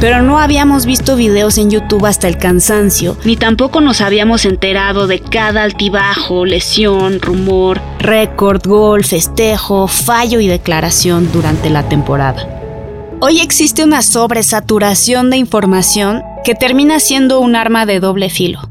pero 0.00 0.23
no 0.23 0.40
habíamos 0.40 0.85
visto 0.85 1.14
videos 1.14 1.57
en 1.57 1.71
YouTube 1.71 2.04
hasta 2.07 2.26
el 2.26 2.38
cansancio, 2.38 3.16
ni 3.25 3.37
tampoco 3.37 3.81
nos 3.81 4.00
habíamos 4.00 4.45
enterado 4.45 5.07
de 5.07 5.21
cada 5.21 5.62
altibajo, 5.62 6.45
lesión, 6.45 7.21
rumor, 7.21 7.81
récord, 8.00 8.61
gol, 8.66 9.04
festejo, 9.04 9.87
fallo 9.87 10.40
y 10.40 10.49
declaración 10.49 11.31
durante 11.31 11.71
la 11.71 11.88
temporada. 11.88 12.62
Hoy 13.25 13.38
existe 13.38 13.85
una 13.85 14.02
sobresaturación 14.02 15.31
de 15.31 15.37
información 15.37 16.25
que 16.43 16.57
termina 16.57 16.99
siendo 16.99 17.38
un 17.38 17.55
arma 17.55 17.87
de 17.87 18.00
doble 18.00 18.31
filo. 18.31 18.69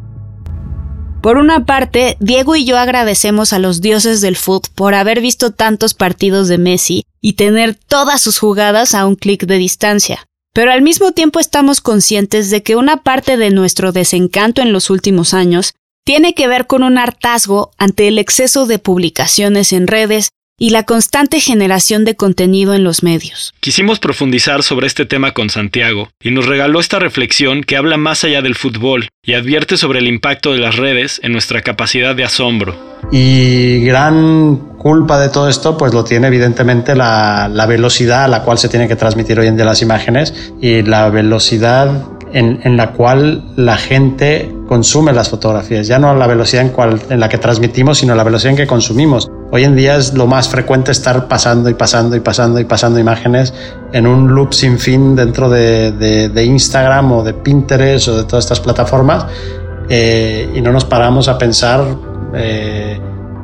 Por 1.21 1.37
una 1.37 1.65
parte, 1.65 2.17
Diego 2.19 2.57
y 2.57 2.65
yo 2.65 2.77
agradecemos 2.77 3.53
a 3.53 3.59
los 3.59 3.79
dioses 3.79 4.19
del 4.19 4.35
fútbol 4.35 4.69
por 4.75 4.93
haber 4.93 5.21
visto 5.21 5.51
tantos 5.51 5.93
partidos 5.93 6.49
de 6.49 6.57
Messi 6.57 7.05
y 7.21 7.33
tener 7.33 7.75
todas 7.75 8.19
sus 8.19 8.39
jugadas 8.39 8.93
a 8.93 9.05
un 9.05 9.15
clic 9.15 9.45
de 9.45 9.55
distancia. 9.55 10.25
Pero 10.53 10.73
al 10.73 10.81
mismo 10.81 11.13
tiempo 11.13 11.39
estamos 11.39 11.79
conscientes 11.79 12.49
de 12.49 12.61
que 12.61 12.75
una 12.75 13.03
parte 13.03 13.37
de 13.37 13.51
nuestro 13.51 13.93
desencanto 13.93 14.61
en 14.61 14.73
los 14.73 14.89
últimos 14.89 15.33
años 15.33 15.75
tiene 16.03 16.33
que 16.33 16.49
ver 16.49 16.67
con 16.67 16.83
un 16.83 16.97
hartazgo 16.97 17.71
ante 17.77 18.09
el 18.09 18.19
exceso 18.19 18.65
de 18.65 18.79
publicaciones 18.79 19.71
en 19.71 19.87
redes 19.87 20.31
y 20.61 20.69
la 20.69 20.83
constante 20.83 21.39
generación 21.39 22.05
de 22.05 22.15
contenido 22.15 22.75
en 22.75 22.83
los 22.83 23.01
medios. 23.01 23.51
Quisimos 23.61 23.97
profundizar 23.97 24.61
sobre 24.61 24.85
este 24.85 25.07
tema 25.07 25.31
con 25.31 25.49
Santiago 25.49 26.09
y 26.21 26.29
nos 26.29 26.45
regaló 26.45 26.79
esta 26.79 26.99
reflexión 26.99 27.63
que 27.63 27.77
habla 27.77 27.97
más 27.97 28.23
allá 28.23 28.43
del 28.43 28.53
fútbol 28.53 29.09
y 29.23 29.33
advierte 29.33 29.75
sobre 29.75 29.97
el 29.97 30.07
impacto 30.07 30.53
de 30.53 30.59
las 30.59 30.75
redes 30.75 31.19
en 31.23 31.31
nuestra 31.31 31.63
capacidad 31.63 32.15
de 32.15 32.25
asombro. 32.25 32.99
Y 33.11 33.79
gran 33.79 34.77
culpa 34.77 35.19
de 35.19 35.29
todo 35.29 35.49
esto 35.49 35.79
pues 35.79 35.95
lo 35.95 36.03
tiene 36.03 36.27
evidentemente 36.27 36.95
la, 36.95 37.49
la 37.51 37.65
velocidad 37.65 38.25
a 38.25 38.27
la 38.27 38.43
cual 38.43 38.59
se 38.59 38.69
tienen 38.69 38.87
que 38.87 38.95
transmitir 38.95 39.39
hoy 39.39 39.47
en 39.47 39.55
día 39.55 39.65
las 39.65 39.81
imágenes 39.81 40.53
y 40.61 40.83
la 40.83 41.09
velocidad 41.09 42.07
en, 42.33 42.77
la 42.77 42.93
cual 42.93 43.43
la 43.55 43.77
gente 43.77 44.53
consume 44.67 45.13
las 45.13 45.29
fotografías, 45.29 45.87
ya 45.87 45.99
no 45.99 46.09
a 46.09 46.15
la 46.15 46.27
velocidad 46.27 46.63
en, 46.63 46.69
cual, 46.69 47.01
en 47.09 47.19
la 47.19 47.29
que 47.29 47.37
transmitimos, 47.37 47.97
sino 47.99 48.13
a 48.13 48.15
la 48.15 48.23
velocidad 48.23 48.51
en 48.51 48.57
que 48.57 48.67
consumimos. 48.67 49.29
Hoy 49.51 49.65
en 49.65 49.75
día 49.75 49.97
es 49.97 50.13
lo 50.13 50.27
más 50.27 50.47
frecuente 50.47 50.91
estar 50.91 51.27
pasando 51.27 51.69
y 51.69 51.73
pasando 51.73 52.15
y 52.15 52.21
pasando 52.21 52.59
y 52.59 52.63
pasando 52.63 52.99
imágenes 52.99 53.53
en 53.91 54.07
un 54.07 54.33
loop 54.33 54.53
sin 54.53 54.79
fin 54.79 55.15
dentro 55.15 55.49
de, 55.49 55.91
de, 55.91 56.43
Instagram 56.45 57.11
o 57.11 57.23
de 57.23 57.33
Pinterest 57.33 58.07
o 58.07 58.17
de 58.17 58.23
todas 58.23 58.45
estas 58.45 58.61
plataformas 58.61 59.25
eh, 59.89 60.49
y 60.55 60.61
no 60.61 60.71
nos 60.71 60.85
paramos 60.85 61.27
a 61.27 61.37
pensar 61.37 61.83
eh, 62.33 62.97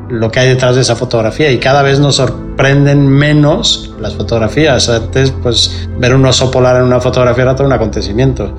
lo 0.10 0.32
que 0.32 0.40
hay 0.40 0.48
detrás 0.48 0.76
de 0.76 0.82
esa 0.82 0.96
fotografía 0.96 1.52
y 1.52 1.58
cada 1.58 1.82
vez 1.82 2.00
nos 2.00 2.16
sorprenden 2.16 3.08
menos 3.08 3.94
las 4.00 4.16
fotografías. 4.16 4.90
Antes, 4.90 5.32
pues 5.44 5.90
ver 6.00 6.16
un 6.16 6.26
oso 6.26 6.50
polar 6.50 6.78
en 6.78 6.84
una 6.84 7.02
fotografía 7.02 7.44
era 7.44 7.56
todo 7.56 7.68
un 7.68 7.74
acontecimiento. 7.74 8.54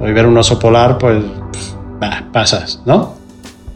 Hoy 0.00 0.12
ver 0.12 0.26
un 0.26 0.38
oso 0.38 0.58
polar, 0.58 0.96
pues 0.96 1.22
pasas, 2.32 2.80
¿no? 2.86 3.16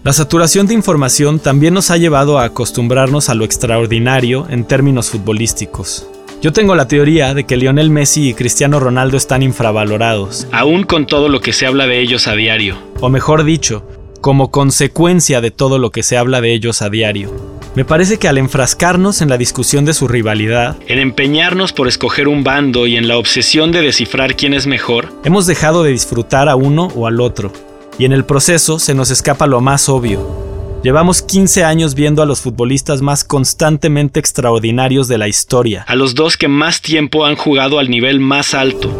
La 0.04 0.14
saturación 0.14 0.66
de 0.66 0.72
información 0.72 1.38
también 1.38 1.74
nos 1.74 1.90
ha 1.90 1.98
llevado 1.98 2.38
a 2.38 2.44
acostumbrarnos 2.44 3.28
a 3.28 3.34
lo 3.34 3.44
extraordinario 3.44 4.46
en 4.48 4.64
términos 4.64 5.10
futbolísticos. 5.10 6.08
Yo 6.40 6.52
tengo 6.52 6.74
la 6.74 6.88
teoría 6.88 7.34
de 7.34 7.44
que 7.44 7.58
Lionel 7.58 7.90
Messi 7.90 8.30
y 8.30 8.34
Cristiano 8.34 8.80
Ronaldo 8.80 9.18
están 9.18 9.42
infravalorados, 9.42 10.46
aún 10.50 10.84
con 10.84 11.06
todo 11.06 11.28
lo 11.28 11.40
que 11.40 11.52
se 11.52 11.66
habla 11.66 11.86
de 11.86 12.00
ellos 12.00 12.26
a 12.26 12.34
diario. 12.34 12.76
O 13.00 13.10
mejor 13.10 13.44
dicho, 13.44 13.86
como 14.22 14.50
consecuencia 14.50 15.42
de 15.42 15.50
todo 15.50 15.78
lo 15.78 15.90
que 15.90 16.02
se 16.02 16.16
habla 16.16 16.40
de 16.40 16.54
ellos 16.54 16.80
a 16.80 16.88
diario. 16.88 17.53
Me 17.74 17.84
parece 17.84 18.20
que 18.20 18.28
al 18.28 18.38
enfrascarnos 18.38 19.20
en 19.20 19.28
la 19.28 19.36
discusión 19.36 19.84
de 19.84 19.94
su 19.94 20.06
rivalidad, 20.06 20.76
en 20.86 21.00
empeñarnos 21.00 21.72
por 21.72 21.88
escoger 21.88 22.28
un 22.28 22.44
bando 22.44 22.86
y 22.86 22.96
en 22.96 23.08
la 23.08 23.18
obsesión 23.18 23.72
de 23.72 23.82
descifrar 23.82 24.36
quién 24.36 24.54
es 24.54 24.68
mejor, 24.68 25.12
hemos 25.24 25.46
dejado 25.46 25.82
de 25.82 25.90
disfrutar 25.90 26.48
a 26.48 26.54
uno 26.54 26.86
o 26.94 27.08
al 27.08 27.20
otro, 27.20 27.52
y 27.98 28.04
en 28.04 28.12
el 28.12 28.24
proceso 28.24 28.78
se 28.78 28.94
nos 28.94 29.10
escapa 29.10 29.48
lo 29.48 29.60
más 29.60 29.88
obvio. 29.88 30.44
Llevamos 30.84 31.20
15 31.20 31.64
años 31.64 31.96
viendo 31.96 32.22
a 32.22 32.26
los 32.26 32.40
futbolistas 32.42 33.02
más 33.02 33.24
constantemente 33.24 34.20
extraordinarios 34.20 35.08
de 35.08 35.18
la 35.18 35.26
historia, 35.26 35.84
a 35.88 35.96
los 35.96 36.14
dos 36.14 36.36
que 36.36 36.46
más 36.46 36.80
tiempo 36.80 37.26
han 37.26 37.34
jugado 37.34 37.80
al 37.80 37.90
nivel 37.90 38.20
más 38.20 38.54
alto. 38.54 38.92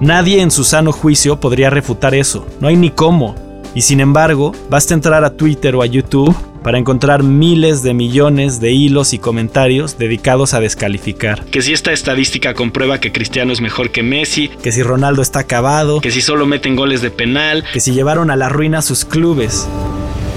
Nadie 0.00 0.42
en 0.42 0.50
su 0.50 0.64
sano 0.64 0.90
juicio 0.90 1.38
podría 1.38 1.70
refutar 1.70 2.16
eso, 2.16 2.48
no 2.60 2.66
hay 2.66 2.74
ni 2.74 2.90
cómo. 2.90 3.36
Y 3.76 3.82
sin 3.82 4.00
embargo, 4.00 4.52
basta 4.68 4.92
entrar 4.92 5.24
a 5.24 5.36
Twitter 5.36 5.76
o 5.76 5.82
a 5.82 5.86
YouTube 5.86 6.34
para 6.62 6.78
encontrar 6.78 7.22
miles 7.22 7.82
de 7.82 7.94
millones 7.94 8.60
de 8.60 8.72
hilos 8.72 9.12
y 9.12 9.18
comentarios 9.18 9.98
dedicados 9.98 10.54
a 10.54 10.60
descalificar. 10.60 11.44
Que 11.46 11.62
si 11.62 11.72
esta 11.72 11.92
estadística 11.92 12.54
comprueba 12.54 13.00
que 13.00 13.12
Cristiano 13.12 13.52
es 13.52 13.60
mejor 13.60 13.90
que 13.90 14.02
Messi, 14.02 14.48
que 14.48 14.72
si 14.72 14.82
Ronaldo 14.82 15.22
está 15.22 15.40
acabado, 15.40 16.00
que 16.00 16.10
si 16.10 16.20
solo 16.20 16.46
meten 16.46 16.76
goles 16.76 17.02
de 17.02 17.10
penal, 17.10 17.64
que 17.72 17.80
si 17.80 17.92
llevaron 17.92 18.30
a 18.30 18.36
la 18.36 18.48
ruina 18.48 18.82
sus 18.82 19.04
clubes. 19.04 19.68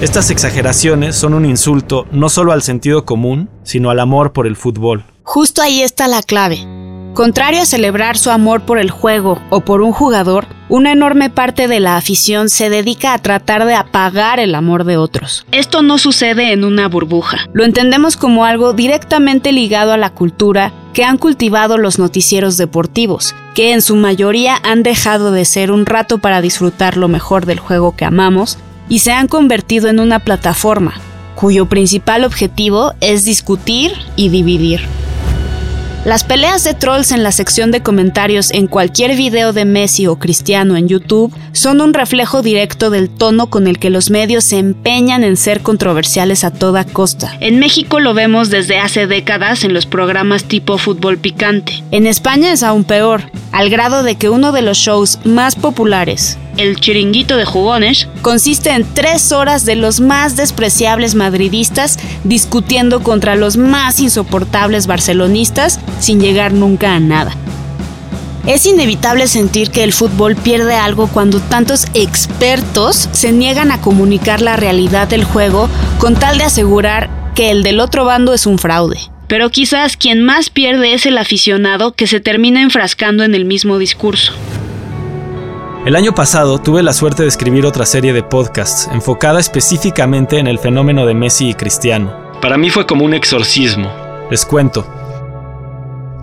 Estas 0.02 0.30
exageraciones 0.30 1.16
son 1.16 1.34
un 1.34 1.46
insulto 1.46 2.06
no 2.12 2.30
solo 2.30 2.52
al 2.52 2.62
sentido 2.64 3.06
común, 3.06 3.50
sino 3.64 3.90
al 3.90 4.00
amor 4.00 4.34
por 4.34 4.46
el 4.46 4.58
fútbol. 4.58 5.06
Justo 5.24 5.62
ahí 5.62 5.82
está 5.82 6.08
la 6.08 6.22
clave. 6.22 6.75
Contrario 7.16 7.62
a 7.62 7.66
celebrar 7.66 8.18
su 8.18 8.30
amor 8.30 8.64
por 8.64 8.78
el 8.78 8.92
juego 8.92 9.42
o 9.50 9.62
por 9.62 9.82
un 9.82 9.94
jugador, 9.94 10.48
una 10.68 10.92
enorme 10.92 11.30
parte 11.30 11.70
de 11.70 11.80
la 11.80 11.96
afición 11.96 12.50
se 12.50 12.70
dedica 12.70 13.14
a 13.14 13.20
tratar 13.20 13.66
de 13.66 13.74
apagar 13.74 14.42
el 14.42 14.54
amor 14.54 14.84
de 14.84 14.98
otros. 14.98 15.46
Esto 15.54 15.82
no 15.82 15.98
sucede 15.98 16.52
en 16.52 16.66
una 16.66 16.90
burbuja. 16.90 17.48
Lo 17.54 17.64
entendemos 17.64 18.18
como 18.18 18.44
algo 18.44 18.74
directamente 18.74 19.54
ligado 19.54 19.94
a 19.94 19.98
la 19.98 20.10
cultura 20.10 20.74
que 20.94 21.06
han 21.06 21.18
cultivado 21.18 21.78
los 21.78 22.00
noticieros 22.00 22.58
deportivos, 22.58 23.34
que 23.54 23.72
en 23.72 23.82
su 23.82 23.96
mayoría 23.96 24.58
han 24.64 24.84
dejado 24.84 25.32
de 25.32 25.46
ser 25.46 25.72
un 25.72 25.86
rato 25.86 26.18
para 26.18 26.42
disfrutar 26.42 26.98
lo 26.98 27.08
mejor 27.08 27.46
del 27.46 27.60
juego 27.60 27.96
que 27.96 28.04
amamos 28.04 28.58
y 28.90 29.00
se 29.00 29.14
han 29.14 29.30
convertido 29.30 29.88
en 29.88 30.02
una 30.02 30.20
plataforma 30.20 30.96
cuyo 31.36 31.68
principal 31.68 32.26
objetivo 32.26 32.94
es 33.00 33.24
discutir 33.24 33.94
y 34.18 34.28
dividir. 34.28 34.82
Las 36.06 36.24
peleas 36.24 36.64
de 36.64 36.76
trolls 36.76 37.12
en 37.12 37.24
la 37.24 37.32
sección 37.32 37.72
de 37.72 37.82
comentarios 37.82 38.52
en 38.52 38.68
cualquier 38.68 39.16
video 39.18 39.54
de 39.54 39.66
Messi 39.66 40.06
o 40.06 40.18
Cristiano 40.18 40.78
en 40.78 40.88
YouTube 40.88 41.34
son 41.52 41.82
un 41.82 41.96
reflejo 41.96 42.44
directo 42.44 42.92
del 42.92 43.10
tono 43.10 43.50
con 43.50 43.66
el 43.66 43.80
que 43.80 43.90
los 43.90 44.12
medios 44.12 44.44
se 44.44 44.60
empeñan 44.60 45.24
en 45.24 45.36
ser 45.36 45.62
controversiales 45.62 46.44
a 46.44 46.52
toda 46.52 46.86
costa. 46.86 47.36
En 47.40 47.58
México 47.58 48.00
lo 48.00 48.14
vemos 48.14 48.52
desde 48.52 48.78
hace 48.78 49.08
décadas 49.08 49.64
en 49.64 49.74
los 49.74 49.88
programas 49.88 50.44
tipo 50.44 50.78
fútbol 50.78 51.18
picante. 51.18 51.84
En 51.90 52.06
España 52.06 52.54
es 52.54 52.62
aún 52.62 52.84
peor, 52.84 53.24
al 53.52 53.72
grado 53.72 54.04
de 54.04 54.16
que 54.16 54.30
uno 54.30 54.52
de 54.52 54.62
los 54.62 54.78
shows 54.78 55.18
más 55.24 55.56
populares, 55.56 56.38
el 56.58 56.80
chiringuito 56.80 57.38
de 57.38 57.46
jugones, 57.46 58.08
consiste 58.22 58.72
en 58.72 58.86
tres 58.94 59.32
horas 59.32 59.66
de 59.66 59.76
los 59.76 60.00
más 60.00 60.36
despreciables 60.36 61.16
madridistas 61.16 61.98
discutiendo 62.24 63.04
contra 63.04 63.36
los 63.36 63.58
más 63.58 64.00
insoportables 64.00 64.88
barcelonistas 64.88 65.80
sin 66.00 66.20
llegar 66.20 66.54
nunca 66.54 66.96
a 66.96 67.00
nada. 67.00 67.36
Es 68.48 68.68
inevitable 68.68 69.28
sentir 69.28 69.72
que 69.72 69.84
el 69.84 69.92
fútbol 69.92 70.36
pierde 70.36 70.76
algo 70.76 71.08
cuando 71.08 71.40
tantos 71.40 71.88
expertos 71.96 73.10
se 73.12 73.32
niegan 73.32 73.72
a 73.72 73.82
comunicar 73.82 74.42
la 74.42 74.56
realidad 74.56 75.08
del 75.08 75.24
juego 75.24 75.68
con 75.98 76.14
tal 76.14 76.38
de 76.38 76.44
asegurar 76.44 77.10
que 77.34 77.50
el 77.50 77.64
del 77.64 77.80
otro 77.80 78.06
bando 78.06 78.34
es 78.34 78.46
un 78.46 78.60
fraude. 78.60 79.00
Pero 79.28 79.50
quizás 79.50 79.98
quien 79.98 80.24
más 80.24 80.52
pierde 80.52 80.94
es 80.94 81.08
el 81.08 81.18
aficionado 81.18 81.94
que 81.94 82.06
se 82.06 82.20
termina 82.20 82.62
enfrascando 82.62 83.24
en 83.24 83.34
el 83.34 83.46
mismo 83.46 83.80
discurso. 83.80 84.34
El 85.86 85.96
año 85.96 86.16
pasado 86.16 86.58
tuve 86.58 86.82
la 86.82 86.94
suerte 86.94 87.22
de 87.22 87.30
escribir 87.30 87.64
otra 87.64 87.86
serie 87.86 88.12
de 88.12 88.24
podcasts 88.24 88.90
enfocada 88.92 89.40
específicamente 89.40 90.40
en 90.40 90.48
el 90.48 90.58
fenómeno 90.58 91.06
de 91.06 91.14
Messi 91.14 91.50
y 91.50 91.54
Cristiano. 91.54 92.12
Para 92.42 92.58
mí 92.58 92.72
fue 92.72 92.88
como 92.88 93.06
un 93.06 93.14
exorcismo. 93.14 93.94
Les 94.32 94.48
cuento. 94.48 94.84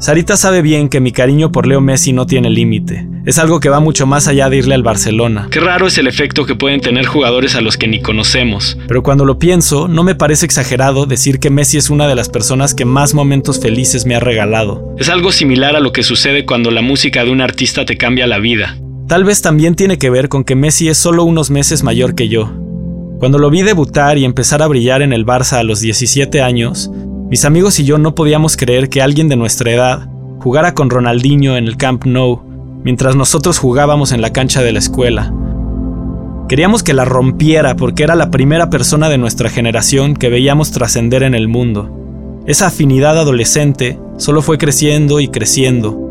Sarita 0.01 0.37
sabe 0.37 0.63
bien 0.63 0.89
que 0.89 0.99
mi 0.99 1.13
cariño 1.13 1.53
por 1.53 1.69
Leo 1.69 1.81
Messi 1.81 2.13
no 2.13 2.27
tiene 2.27 2.51
límite. 2.51 3.07
Es 3.25 3.39
algo 3.39 3.61
que 3.61 3.69
va 3.69 3.79
mucho 3.79 4.05
más 4.05 4.27
allá 4.27 4.51
de 4.51 4.57
irle 4.57 4.75
al 4.75 4.83
Barcelona. 4.83 5.47
Qué 5.49 5.61
raro 5.61 5.87
es 5.87 5.97
el 5.97 6.09
efecto 6.09 6.45
que 6.45 6.57
pueden 6.57 6.81
tener 6.81 7.07
jugadores 7.07 7.55
a 7.55 7.61
los 7.61 7.77
que 7.77 7.87
ni 7.87 8.03
conocemos. 8.03 8.77
Pero 8.89 9.05
cuando 9.05 9.25
lo 9.25 9.39
pienso, 9.39 9.87
no 9.87 10.03
me 10.03 10.17
parece 10.17 10.45
exagerado 10.45 11.07
decir 11.07 11.39
que 11.39 11.51
Messi 11.51 11.79
es 11.79 11.89
una 11.89 12.09
de 12.09 12.17
las 12.17 12.29
personas 12.29 12.75
que 12.75 12.85
más 12.85 13.15
momentos 13.15 13.61
felices 13.61 14.07
me 14.07 14.17
ha 14.17 14.21
regalado. 14.21 14.93
Es 14.99 15.09
algo 15.09 15.31
similar 15.31 15.77
a 15.77 15.81
lo 15.81 15.93
que 15.93 16.03
sucede 16.03 16.47
cuando 16.47 16.73
la 16.73 16.83
música 16.83 17.25
de 17.25 17.31
un 17.31 17.41
artista 17.41 17.85
te 17.85 17.97
cambia 17.97 18.27
la 18.27 18.39
vida. 18.39 18.77
Tal 19.13 19.25
vez 19.25 19.43
también 19.43 19.75
tiene 19.75 19.99
que 19.99 20.09
ver 20.09 20.31
con 20.31 20.43
que 20.43 20.55
Messi 20.55 20.89
es 20.89 20.97
solo 20.97 21.25
unos 21.25 21.51
meses 21.51 21.83
mayor 21.83 22.15
que 22.15 22.29
yo. 22.29 22.51
Cuando 23.19 23.39
lo 23.39 23.51
vi 23.51 23.61
debutar 23.61 24.17
y 24.17 24.25
empezar 24.25 24.63
a 24.63 24.67
brillar 24.69 25.03
en 25.03 25.13
el 25.13 25.27
Barça 25.27 25.59
a 25.59 25.63
los 25.65 25.83
17 25.83 26.41
años, 26.41 26.91
mis 27.29 27.45
amigos 27.45 27.79
y 27.79 27.85
yo 27.85 27.99
no 27.99 28.15
podíamos 28.15 28.57
creer 28.57 28.89
que 28.89 29.03
alguien 29.03 29.29
de 29.29 29.37
nuestra 29.37 29.71
edad 29.71 30.09
jugara 30.41 30.73
con 30.73 30.89
Ronaldinho 30.89 31.59
en 31.59 31.67
el 31.67 31.77
Camp 31.77 32.07
Nou, 32.07 32.41
mientras 32.85 33.15
nosotros 33.15 33.59
jugábamos 33.59 34.13
en 34.13 34.23
la 34.23 34.33
cancha 34.33 34.63
de 34.63 34.73
la 34.73 34.79
escuela. 34.79 35.31
Queríamos 36.49 36.83
que 36.83 36.95
la 36.95 37.05
rompiera 37.05 37.77
porque 37.77 38.05
era 38.05 38.15
la 38.15 38.31
primera 38.31 38.71
persona 38.71 39.11
de 39.11 39.19
nuestra 39.19 39.51
generación 39.51 40.17
que 40.17 40.31
veíamos 40.31 40.71
trascender 40.71 41.23
en 41.23 41.35
el 41.35 41.49
mundo. 41.49 42.43
Esa 42.47 42.69
afinidad 42.69 43.19
adolescente 43.19 43.99
solo 44.17 44.41
fue 44.41 44.57
creciendo 44.57 45.21
y 45.21 45.29
creciendo, 45.29 46.02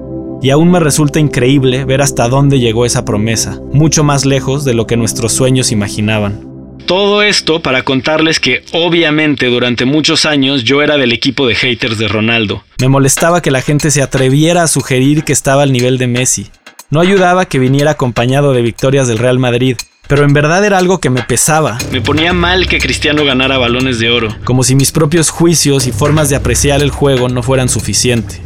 y 0.41 0.49
aún 0.49 0.71
me 0.71 0.79
resulta 0.79 1.19
increíble 1.19 1.85
ver 1.85 2.01
hasta 2.01 2.27
dónde 2.27 2.59
llegó 2.59 2.85
esa 2.85 3.05
promesa, 3.05 3.59
mucho 3.71 4.03
más 4.03 4.25
lejos 4.25 4.65
de 4.65 4.73
lo 4.73 4.87
que 4.87 4.97
nuestros 4.97 5.33
sueños 5.33 5.71
imaginaban. 5.71 6.47
Todo 6.85 7.21
esto 7.21 7.61
para 7.61 7.83
contarles 7.83 8.39
que 8.39 8.63
obviamente 8.73 9.45
durante 9.45 9.85
muchos 9.85 10.25
años 10.25 10.63
yo 10.63 10.81
era 10.81 10.97
del 10.97 11.11
equipo 11.13 11.47
de 11.47 11.55
haters 11.55 11.97
de 11.97 12.07
Ronaldo. 12.07 12.63
Me 12.79 12.89
molestaba 12.89 13.41
que 13.41 13.51
la 13.51 13.61
gente 13.61 13.91
se 13.91 14.01
atreviera 14.01 14.63
a 14.63 14.67
sugerir 14.67 15.23
que 15.23 15.31
estaba 15.31 15.63
al 15.63 15.71
nivel 15.71 15.97
de 15.97 16.07
Messi. 16.07 16.47
No 16.89 16.99
ayudaba 16.99 17.45
que 17.45 17.59
viniera 17.59 17.91
acompañado 17.91 18.51
de 18.53 18.63
victorias 18.63 19.07
del 19.07 19.19
Real 19.19 19.39
Madrid, 19.39 19.77
pero 20.07 20.25
en 20.25 20.33
verdad 20.33 20.65
era 20.65 20.77
algo 20.79 20.99
que 20.99 21.09
me 21.09 21.23
pesaba. 21.23 21.77
Me 21.91 22.01
ponía 22.01 22.33
mal 22.33 22.67
que 22.67 22.79
Cristiano 22.79 23.23
ganara 23.23 23.57
balones 23.57 23.99
de 23.99 24.09
oro, 24.09 24.35
como 24.43 24.63
si 24.63 24.75
mis 24.75 24.91
propios 24.91 25.29
juicios 25.29 25.87
y 25.87 25.93
formas 25.93 26.29
de 26.29 26.35
apreciar 26.35 26.81
el 26.81 26.89
juego 26.89 27.29
no 27.29 27.43
fueran 27.43 27.69
suficiente. 27.69 28.41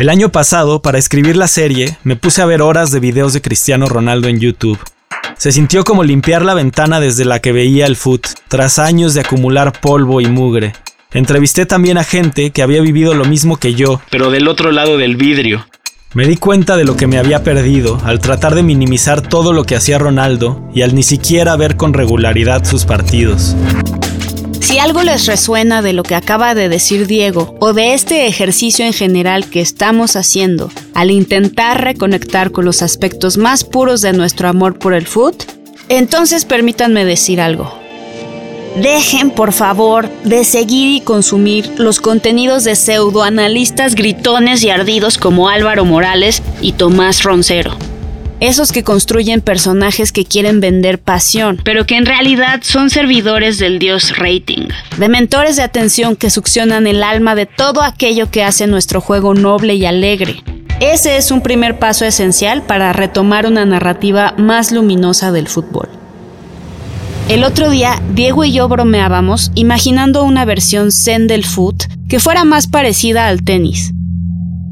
El 0.00 0.08
año 0.08 0.32
pasado, 0.32 0.80
para 0.80 0.96
escribir 0.96 1.36
la 1.36 1.46
serie, 1.46 1.98
me 2.04 2.16
puse 2.16 2.40
a 2.40 2.46
ver 2.46 2.62
horas 2.62 2.90
de 2.90 3.00
videos 3.00 3.34
de 3.34 3.42
Cristiano 3.42 3.86
Ronaldo 3.86 4.28
en 4.28 4.40
YouTube. 4.40 4.78
Se 5.36 5.52
sintió 5.52 5.84
como 5.84 6.04
limpiar 6.04 6.42
la 6.42 6.54
ventana 6.54 7.00
desde 7.00 7.26
la 7.26 7.40
que 7.40 7.52
veía 7.52 7.84
el 7.84 7.96
foot, 7.96 8.26
tras 8.48 8.78
años 8.78 9.12
de 9.12 9.20
acumular 9.20 9.78
polvo 9.78 10.22
y 10.22 10.26
mugre. 10.26 10.72
Entrevisté 11.12 11.66
también 11.66 11.98
a 11.98 12.04
gente 12.04 12.48
que 12.50 12.62
había 12.62 12.80
vivido 12.80 13.12
lo 13.12 13.26
mismo 13.26 13.58
que 13.58 13.74
yo, 13.74 14.00
pero 14.10 14.30
del 14.30 14.48
otro 14.48 14.72
lado 14.72 14.96
del 14.96 15.16
vidrio. 15.16 15.66
Me 16.14 16.26
di 16.26 16.38
cuenta 16.38 16.78
de 16.78 16.86
lo 16.86 16.96
que 16.96 17.06
me 17.06 17.18
había 17.18 17.44
perdido 17.44 18.00
al 18.02 18.20
tratar 18.20 18.54
de 18.54 18.62
minimizar 18.62 19.20
todo 19.20 19.52
lo 19.52 19.64
que 19.64 19.76
hacía 19.76 19.98
Ronaldo 19.98 20.66
y 20.74 20.80
al 20.80 20.94
ni 20.94 21.02
siquiera 21.02 21.56
ver 21.56 21.76
con 21.76 21.92
regularidad 21.92 22.64
sus 22.64 22.86
partidos. 22.86 23.54
Si 24.60 24.78
algo 24.78 25.02
les 25.02 25.26
resuena 25.26 25.82
de 25.82 25.92
lo 25.92 26.02
que 26.02 26.14
acaba 26.14 26.54
de 26.54 26.68
decir 26.68 27.06
Diego 27.06 27.56
o 27.60 27.72
de 27.72 27.94
este 27.94 28.26
ejercicio 28.26 28.84
en 28.84 28.92
general 28.92 29.48
que 29.48 29.60
estamos 29.60 30.16
haciendo 30.16 30.70
al 30.94 31.10
intentar 31.10 31.82
reconectar 31.82 32.52
con 32.52 32.64
los 32.64 32.82
aspectos 32.82 33.36
más 33.36 33.64
puros 33.64 34.00
de 34.02 34.12
nuestro 34.12 34.48
amor 34.48 34.78
por 34.78 34.94
el 34.94 35.06
food, 35.06 35.34
entonces 35.88 36.44
permítanme 36.44 37.04
decir 37.04 37.40
algo. 37.40 37.80
Dejen, 38.76 39.30
por 39.30 39.52
favor, 39.52 40.08
de 40.24 40.44
seguir 40.44 40.94
y 40.94 41.00
consumir 41.00 41.68
los 41.76 42.00
contenidos 42.00 42.62
de 42.62 42.76
pseudoanalistas 42.76 43.96
gritones 43.96 44.62
y 44.62 44.70
ardidos 44.70 45.18
como 45.18 45.48
Álvaro 45.48 45.84
Morales 45.84 46.42
y 46.60 46.72
Tomás 46.72 47.24
Roncero. 47.24 47.76
Esos 48.40 48.72
que 48.72 48.82
construyen 48.82 49.42
personajes 49.42 50.12
que 50.12 50.24
quieren 50.24 50.60
vender 50.60 50.98
pasión, 50.98 51.60
pero 51.62 51.84
que 51.84 51.96
en 51.96 52.06
realidad 52.06 52.60
son 52.62 52.88
servidores 52.88 53.58
del 53.58 53.78
dios 53.78 54.16
rating. 54.16 54.68
De 54.96 55.10
mentores 55.10 55.56
de 55.56 55.62
atención 55.62 56.16
que 56.16 56.30
succionan 56.30 56.86
el 56.86 57.02
alma 57.02 57.34
de 57.34 57.44
todo 57.44 57.82
aquello 57.82 58.30
que 58.30 58.42
hace 58.42 58.66
nuestro 58.66 59.02
juego 59.02 59.34
noble 59.34 59.74
y 59.74 59.84
alegre. 59.84 60.42
Ese 60.80 61.18
es 61.18 61.30
un 61.30 61.42
primer 61.42 61.78
paso 61.78 62.06
esencial 62.06 62.62
para 62.62 62.94
retomar 62.94 63.46
una 63.46 63.66
narrativa 63.66 64.32
más 64.38 64.72
luminosa 64.72 65.32
del 65.32 65.46
fútbol. 65.46 65.90
El 67.28 67.44
otro 67.44 67.68
día, 67.68 68.00
Diego 68.14 68.44
y 68.44 68.52
yo 68.52 68.66
bromeábamos 68.68 69.52
imaginando 69.54 70.24
una 70.24 70.46
versión 70.46 70.92
zen 70.92 71.26
del 71.26 71.44
foot 71.44 71.84
que 72.08 72.18
fuera 72.18 72.44
más 72.44 72.68
parecida 72.68 73.28
al 73.28 73.44
tenis. 73.44 73.92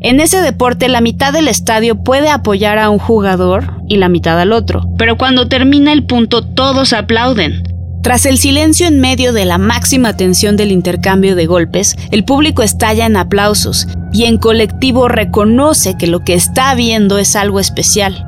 En 0.01 0.21
ese 0.21 0.41
deporte 0.41 0.89
la 0.89 1.01
mitad 1.01 1.33
del 1.33 1.49
estadio 1.49 1.97
puede 1.97 2.31
apoyar 2.31 2.79
a 2.79 2.89
un 2.89 3.01
jugador 3.01 3.83
y 3.89 3.97
la 3.97 4.09
mitad 4.09 4.39
al 4.41 4.53
otro, 4.53 4.83
pero 4.97 5.19
cuando 5.19 5.49
termina 5.49 5.93
el 5.93 6.07
punto 6.07 6.43
todos 6.43 6.93
aplauden. 6.93 7.65
Tras 8.05 8.25
el 8.25 8.39
silencio 8.39 8.87
en 8.87 9.01
medio 9.01 9.33
de 9.33 9.45
la 9.45 9.59
máxima 9.59 10.17
tensión 10.17 10.57
del 10.57 10.71
intercambio 10.71 11.35
de 11.35 11.47
golpes, 11.47 11.97
el 12.13 12.25
público 12.25 12.63
estalla 12.63 13.07
en 13.07 13.17
aplausos 13.17 13.89
y 14.13 14.27
en 14.27 14.39
colectivo 14.39 15.09
reconoce 15.09 15.97
que 15.99 16.07
lo 16.07 16.21
que 16.21 16.35
está 16.35 16.77
viendo 16.77 17.19
es 17.19 17.35
algo 17.35 17.59
especial. 17.59 18.25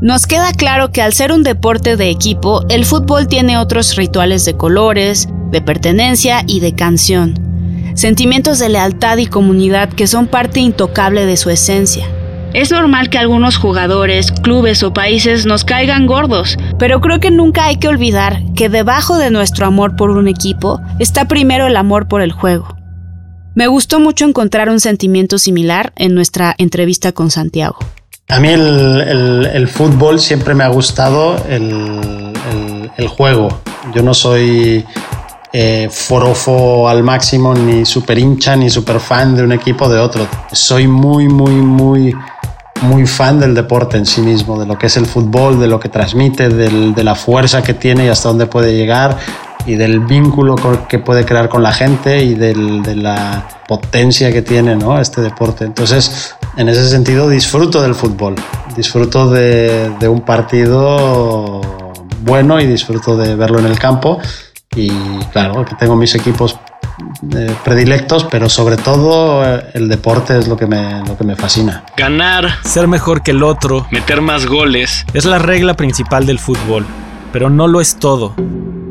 Nos 0.00 0.26
queda 0.26 0.52
claro 0.52 0.92
que 0.92 1.02
al 1.02 1.14
ser 1.14 1.32
un 1.32 1.42
deporte 1.42 1.96
de 1.96 2.10
equipo, 2.10 2.64
el 2.68 2.84
fútbol 2.84 3.26
tiene 3.26 3.58
otros 3.58 3.96
rituales 3.96 4.44
de 4.44 4.56
colores, 4.56 5.28
de 5.50 5.60
pertenencia 5.60 6.44
y 6.46 6.60
de 6.60 6.76
canción 6.76 7.43
sentimientos 7.94 8.58
de 8.58 8.68
lealtad 8.68 9.16
y 9.18 9.26
comunidad 9.26 9.88
que 9.88 10.06
son 10.06 10.26
parte 10.26 10.60
intocable 10.60 11.26
de 11.26 11.36
su 11.36 11.50
esencia. 11.50 12.06
Es 12.52 12.70
normal 12.70 13.10
que 13.10 13.18
algunos 13.18 13.56
jugadores, 13.56 14.30
clubes 14.30 14.84
o 14.84 14.92
países 14.92 15.44
nos 15.44 15.64
caigan 15.64 16.06
gordos, 16.06 16.56
pero 16.78 17.00
creo 17.00 17.18
que 17.18 17.32
nunca 17.32 17.64
hay 17.64 17.78
que 17.78 17.88
olvidar 17.88 18.42
que 18.54 18.68
debajo 18.68 19.18
de 19.18 19.30
nuestro 19.30 19.66
amor 19.66 19.96
por 19.96 20.10
un 20.10 20.28
equipo 20.28 20.80
está 21.00 21.26
primero 21.26 21.66
el 21.66 21.76
amor 21.76 22.06
por 22.06 22.22
el 22.22 22.30
juego. 22.30 22.76
Me 23.56 23.66
gustó 23.66 23.98
mucho 23.98 24.24
encontrar 24.24 24.68
un 24.68 24.78
sentimiento 24.78 25.38
similar 25.38 25.92
en 25.96 26.14
nuestra 26.14 26.54
entrevista 26.58 27.10
con 27.10 27.30
Santiago. 27.30 27.78
A 28.28 28.40
mí 28.40 28.48
el, 28.48 29.68
fútbol 29.68 30.18
siempre 30.18 30.54
me 30.54 30.64
ha 30.64 30.68
gustado 30.68 31.36
el, 31.48 32.32
el 32.96 33.08
juego. 33.08 33.60
Yo 33.94 34.02
no 34.02 34.14
soy 34.14 34.84
eh, 35.56 35.88
forofo 35.88 36.88
al 36.88 37.04
máximo, 37.04 37.54
ni 37.54 37.84
super 37.84 38.18
hincha, 38.18 38.56
ni 38.56 38.68
super 38.68 38.98
fan 38.98 39.36
de 39.36 39.44
un 39.44 39.52
equipo 39.52 39.88
de 39.88 40.00
otro. 40.00 40.26
Soy 40.50 40.88
muy, 40.88 41.28
muy, 41.28 41.52
muy, 41.52 42.12
muy 42.82 43.06
fan 43.06 43.38
del 43.38 43.54
deporte 43.54 43.96
en 43.96 44.04
sí 44.04 44.20
mismo, 44.20 44.58
de 44.58 44.66
lo 44.66 44.76
que 44.76 44.86
es 44.86 44.96
el 44.96 45.06
fútbol, 45.06 45.60
de 45.60 45.68
lo 45.68 45.78
que 45.78 45.88
transmite, 45.88 46.48
de 46.48 47.04
la 47.04 47.14
fuerza 47.14 47.62
que 47.62 47.72
tiene 47.72 48.06
y 48.06 48.08
hasta 48.08 48.30
dónde 48.30 48.46
puede 48.46 48.76
llegar 48.76 49.16
y 49.64 49.76
del 49.76 50.00
vínculo 50.00 50.56
que 50.88 50.98
puede 50.98 51.24
crear 51.24 51.48
con 51.48 51.62
la 51.62 51.70
gente 51.70 52.24
y 52.24 52.34
de 52.34 52.96
la 52.96 53.46
potencia 53.68 54.32
que 54.32 54.42
tiene 54.42 54.74
¿no? 54.74 55.00
este 55.00 55.20
deporte. 55.20 55.64
Entonces, 55.64 56.34
en 56.56 56.68
ese 56.68 56.88
sentido, 56.88 57.28
disfruto 57.28 57.80
del 57.80 57.94
fútbol, 57.94 58.34
disfruto 58.74 59.30
de 59.30 60.08
un 60.08 60.22
partido 60.22 61.60
bueno 62.24 62.60
y 62.60 62.66
disfruto 62.66 63.16
de 63.16 63.36
verlo 63.36 63.60
en 63.60 63.66
el 63.66 63.78
campo 63.78 64.18
y 64.76 64.90
claro, 65.32 65.64
que 65.64 65.74
tengo 65.76 65.96
mis 65.96 66.14
equipos 66.14 66.58
eh, 67.34 67.54
predilectos, 67.64 68.24
pero 68.30 68.48
sobre 68.48 68.76
todo 68.76 69.44
eh, 69.44 69.64
el 69.74 69.88
deporte 69.88 70.38
es 70.38 70.46
lo 70.48 70.56
que, 70.56 70.66
me, 70.66 71.02
lo 71.06 71.16
que 71.16 71.24
me 71.24 71.36
fascina. 71.36 71.84
Ganar, 71.96 72.48
ser 72.64 72.86
mejor 72.86 73.22
que 73.22 73.32
el 73.32 73.42
otro, 73.42 73.86
meter 73.90 74.20
más 74.20 74.46
goles, 74.46 75.04
es 75.12 75.24
la 75.24 75.38
regla 75.38 75.74
principal 75.74 76.26
del 76.26 76.38
fútbol, 76.38 76.86
pero 77.32 77.50
no 77.50 77.66
lo 77.66 77.80
es 77.80 77.98
todo. 77.98 78.34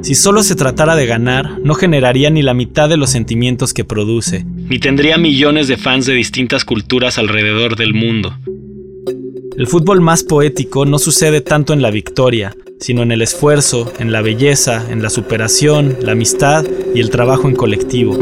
Si 0.02 0.16
solo 0.16 0.44
se 0.44 0.56
tratara 0.56 0.98
de 0.98 1.06
ganar, 1.06 1.60
no 1.64 1.76
generaría 1.76 2.30
ni 2.30 2.42
la 2.42 2.54
mitad 2.54 2.90
de 2.90 2.98
los 2.98 3.10
sentimientos 3.10 3.74
que 3.74 3.86
produce, 3.86 4.44
ni 4.46 4.80
tendría 4.80 5.18
millones 5.18 5.70
de 5.70 5.78
fans 5.78 6.06
de 6.06 6.14
distintas 6.14 6.66
culturas 6.66 7.18
alrededor 7.18 7.78
del 7.78 7.94
mundo. 7.94 8.36
El 9.58 9.68
fútbol 9.68 10.02
más 10.02 10.24
poético 10.24 10.86
no 10.86 11.00
sucede 11.00 11.40
tanto 11.40 11.72
en 11.72 11.82
la 11.82 11.92
victoria, 11.92 12.54
sino 12.80 13.04
en 13.04 13.12
el 13.12 13.22
esfuerzo, 13.22 13.92
en 14.00 14.12
la 14.12 14.22
belleza, 14.22 14.86
en 14.90 15.02
la 15.02 15.10
superación, 15.10 15.98
la 16.02 16.14
amistad 16.14 16.66
y 16.94 17.00
el 17.00 17.10
trabajo 17.10 17.48
en 17.48 17.56
colectivo. 17.56 18.18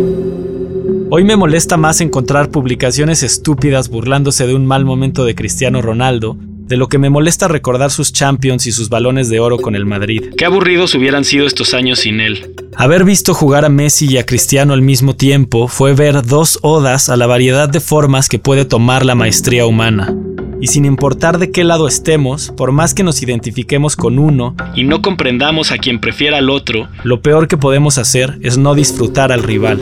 Hoy 1.10 1.24
me 1.24 1.36
molesta 1.36 1.78
más 1.78 2.00
encontrar 2.00 2.52
publicaciones 2.52 3.22
estúpidas 3.24 3.90
burlándose 3.90 4.48
de 4.48 4.56
un 4.56 4.66
mal 4.66 4.86
momento 4.86 5.26
de 5.26 5.36
Cristiano 5.36 5.82
Ronaldo, 5.82 6.38
de 6.40 6.78
lo 6.78 6.88
que 6.88 6.98
me 6.98 7.10
molesta 7.10 7.50
recordar 7.50 7.92
sus 7.92 8.14
champions 8.14 8.66
y 8.66 8.72
sus 8.72 8.88
balones 8.88 9.28
de 9.28 9.42
oro 9.42 9.58
con 9.58 9.76
el 9.76 9.86
Madrid. 9.86 10.34
Qué 10.38 10.46
aburridos 10.46 10.96
hubieran 10.96 11.26
sido 11.26 11.46
estos 11.46 11.74
años 11.74 12.00
sin 12.00 12.22
él. 12.22 12.56
Haber 12.78 13.04
visto 13.04 13.34
jugar 13.34 13.66
a 13.66 13.70
Messi 13.70 14.08
y 14.10 14.18
a 14.18 14.26
Cristiano 14.26 14.74
al 14.74 14.82
mismo 14.82 15.14
tiempo 15.14 15.68
fue 15.68 15.94
ver 15.94 16.26
dos 16.26 16.60
odas 16.62 17.10
a 17.10 17.18
la 17.18 17.28
variedad 17.28 17.68
de 17.68 17.82
formas 17.82 18.30
que 18.30 18.40
puede 18.40 18.64
tomar 18.64 19.06
la 19.06 19.16
maestría 19.16 19.66
humana 19.66 20.16
y 20.62 20.68
sin 20.68 20.86
importar 20.86 21.40
de 21.40 21.52
qué 21.52 21.64
lado 21.64 21.88
estemos, 21.88 22.54
por 22.56 22.72
más 22.72 22.94
que 22.94 23.04
nos 23.04 23.22
identifiquemos 23.24 23.96
con 23.96 24.20
uno 24.20 24.56
y 24.76 24.84
no 24.84 25.02
comprendamos 25.02 25.72
a 25.72 25.78
quien 25.78 26.00
prefiera 26.00 26.38
al 26.38 26.52
otro, 26.52 26.88
lo 27.04 27.22
peor 27.22 27.48
que 27.48 27.58
podemos 27.58 27.98
hacer 27.98 28.38
es 28.44 28.60
no 28.60 28.76
disfrutar 28.76 29.32
al 29.32 29.42
rival. 29.42 29.82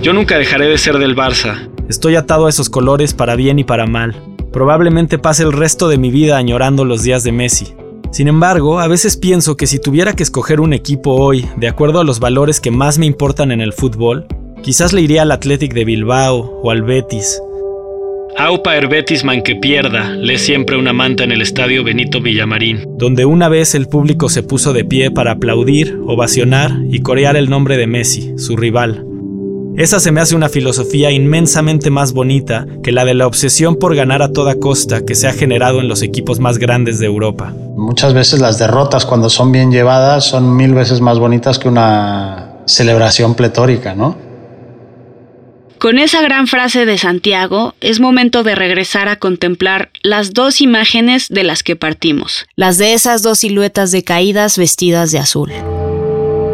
Yo 0.00 0.12
nunca 0.12 0.38
dejaré 0.38 0.68
de 0.68 0.78
ser 0.78 0.98
del 0.98 1.16
Barça. 1.16 1.68
Estoy 1.88 2.14
atado 2.14 2.46
a 2.46 2.50
esos 2.50 2.70
colores 2.70 3.12
para 3.12 3.34
bien 3.34 3.58
y 3.58 3.64
para 3.64 3.86
mal. 3.86 4.14
Probablemente 4.52 5.18
pase 5.18 5.42
el 5.42 5.52
resto 5.52 5.88
de 5.88 5.98
mi 5.98 6.10
vida 6.10 6.36
añorando 6.36 6.84
los 6.84 7.02
días 7.02 7.24
de 7.24 7.32
Messi. 7.32 7.74
Sin 8.12 8.28
embargo, 8.28 8.78
a 8.78 8.86
veces 8.86 9.16
pienso 9.16 9.56
que 9.56 9.66
si 9.66 9.80
tuviera 9.80 10.14
que 10.14 10.22
escoger 10.22 10.60
un 10.60 10.72
equipo 10.72 11.16
hoy, 11.16 11.46
de 11.56 11.68
acuerdo 11.68 12.00
a 12.00 12.04
los 12.04 12.20
valores 12.20 12.60
que 12.60 12.70
más 12.70 12.98
me 12.98 13.06
importan 13.06 13.50
en 13.50 13.60
el 13.60 13.72
fútbol, 13.72 14.26
quizás 14.62 14.92
le 14.92 15.02
iría 15.02 15.22
al 15.22 15.32
Athletic 15.32 15.74
de 15.74 15.84
Bilbao 15.84 16.60
o 16.62 16.70
al 16.70 16.82
Betis, 16.82 17.42
Aupa 18.36 18.76
Herbetisman 18.76 19.42
que 19.42 19.56
pierda, 19.56 20.10
lee 20.10 20.38
siempre 20.38 20.76
una 20.76 20.92
manta 20.92 21.24
en 21.24 21.32
el 21.32 21.42
estadio 21.42 21.82
Benito 21.82 22.20
Villamarín, 22.20 22.84
donde 22.96 23.24
una 23.24 23.48
vez 23.48 23.74
el 23.74 23.88
público 23.88 24.28
se 24.28 24.42
puso 24.42 24.72
de 24.72 24.84
pie 24.84 25.10
para 25.10 25.32
aplaudir, 25.32 25.98
ovacionar 26.06 26.72
y 26.90 27.00
corear 27.00 27.36
el 27.36 27.50
nombre 27.50 27.76
de 27.76 27.86
Messi, 27.86 28.34
su 28.38 28.56
rival. 28.56 29.04
Esa 29.76 30.00
se 30.00 30.12
me 30.12 30.20
hace 30.20 30.34
una 30.34 30.48
filosofía 30.48 31.10
inmensamente 31.10 31.90
más 31.90 32.12
bonita 32.12 32.66
que 32.82 32.92
la 32.92 33.04
de 33.04 33.14
la 33.14 33.26
obsesión 33.26 33.76
por 33.76 33.94
ganar 33.94 34.22
a 34.22 34.32
toda 34.32 34.56
costa 34.56 35.04
que 35.04 35.14
se 35.14 35.28
ha 35.28 35.32
generado 35.32 35.80
en 35.80 35.88
los 35.88 36.02
equipos 36.02 36.40
más 36.40 36.58
grandes 36.58 36.98
de 36.98 37.06
Europa. 37.06 37.52
Muchas 37.76 38.12
veces 38.12 38.40
las 38.40 38.58
derrotas 38.58 39.06
cuando 39.06 39.30
son 39.30 39.52
bien 39.52 39.70
llevadas 39.70 40.24
son 40.24 40.56
mil 40.56 40.74
veces 40.74 41.00
más 41.00 41.18
bonitas 41.18 41.58
que 41.58 41.68
una 41.68 42.56
celebración 42.66 43.34
pletórica, 43.34 43.94
¿no? 43.94 44.27
Con 45.78 46.00
esa 46.00 46.20
gran 46.22 46.48
frase 46.48 46.86
de 46.86 46.98
Santiago, 46.98 47.74
es 47.80 48.00
momento 48.00 48.42
de 48.42 48.56
regresar 48.56 49.08
a 49.08 49.14
contemplar 49.14 49.90
las 50.02 50.34
dos 50.34 50.60
imágenes 50.60 51.28
de 51.28 51.44
las 51.44 51.62
que 51.62 51.76
partimos, 51.76 52.46
las 52.56 52.78
de 52.78 52.94
esas 52.94 53.22
dos 53.22 53.38
siluetas 53.38 53.92
decaídas 53.92 54.58
vestidas 54.58 55.12
de 55.12 55.20
azul. 55.20 55.52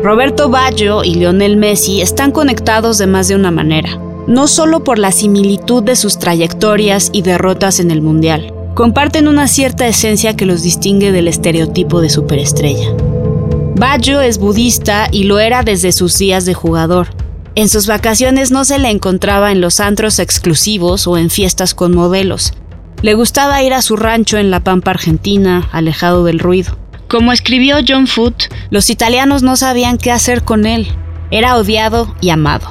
Roberto 0.02 0.50
Baggio 0.50 1.04
y 1.04 1.14
Lionel 1.14 1.56
Messi 1.56 2.02
están 2.02 2.32
conectados 2.32 2.98
de 2.98 3.06
más 3.06 3.26
de 3.28 3.37
una 3.37 3.50
manera, 3.50 3.98
no 4.26 4.46
solo 4.46 4.84
por 4.84 4.98
la 4.98 5.10
similitud 5.10 5.82
de 5.82 5.96
sus 5.96 6.18
trayectorias 6.18 7.08
y 7.14 7.22
derrotas 7.22 7.80
en 7.80 7.90
el 7.90 8.02
Mundial, 8.02 8.52
comparten 8.74 9.26
una 9.26 9.48
cierta 9.48 9.88
esencia 9.88 10.37
que 10.37 10.44
los 10.44 10.62
distingue 10.62 11.12
del 11.12 11.28
estereotipo 11.28 12.02
de 12.02 12.10
superestrella. 12.10 12.90
Baggio 13.76 14.20
es 14.20 14.37
budista 14.37 15.08
y 15.10 15.24
lo 15.24 15.38
era 15.38 15.62
desde 15.62 15.92
sus 15.92 16.18
días 16.18 16.44
de 16.44 16.52
jugador, 16.52 17.08
en 17.56 17.68
sus 17.68 17.86
vacaciones 17.86 18.50
no 18.50 18.64
se 18.64 18.78
le 18.78 18.90
encontraba 18.90 19.52
en 19.52 19.60
los 19.60 19.78
antros 19.80 20.18
exclusivos 20.18 21.06
o 21.06 21.16
en 21.16 21.30
fiestas 21.30 21.74
con 21.74 21.94
modelos. 21.94 22.52
Le 23.02 23.14
gustaba 23.14 23.62
ir 23.62 23.74
a 23.74 23.82
su 23.82 23.96
rancho 23.96 24.38
en 24.38 24.50
la 24.50 24.60
Pampa 24.60 24.90
Argentina, 24.90 25.68
alejado 25.72 26.24
del 26.24 26.38
ruido. 26.38 26.76
Como 27.08 27.32
escribió 27.32 27.76
John 27.86 28.06
Foote, 28.06 28.46
los 28.70 28.90
italianos 28.90 29.42
no 29.42 29.56
sabían 29.56 29.98
qué 29.98 30.10
hacer 30.10 30.42
con 30.42 30.66
él. 30.66 30.88
Era 31.30 31.56
odiado 31.56 32.14
y 32.20 32.30
amado. 32.30 32.66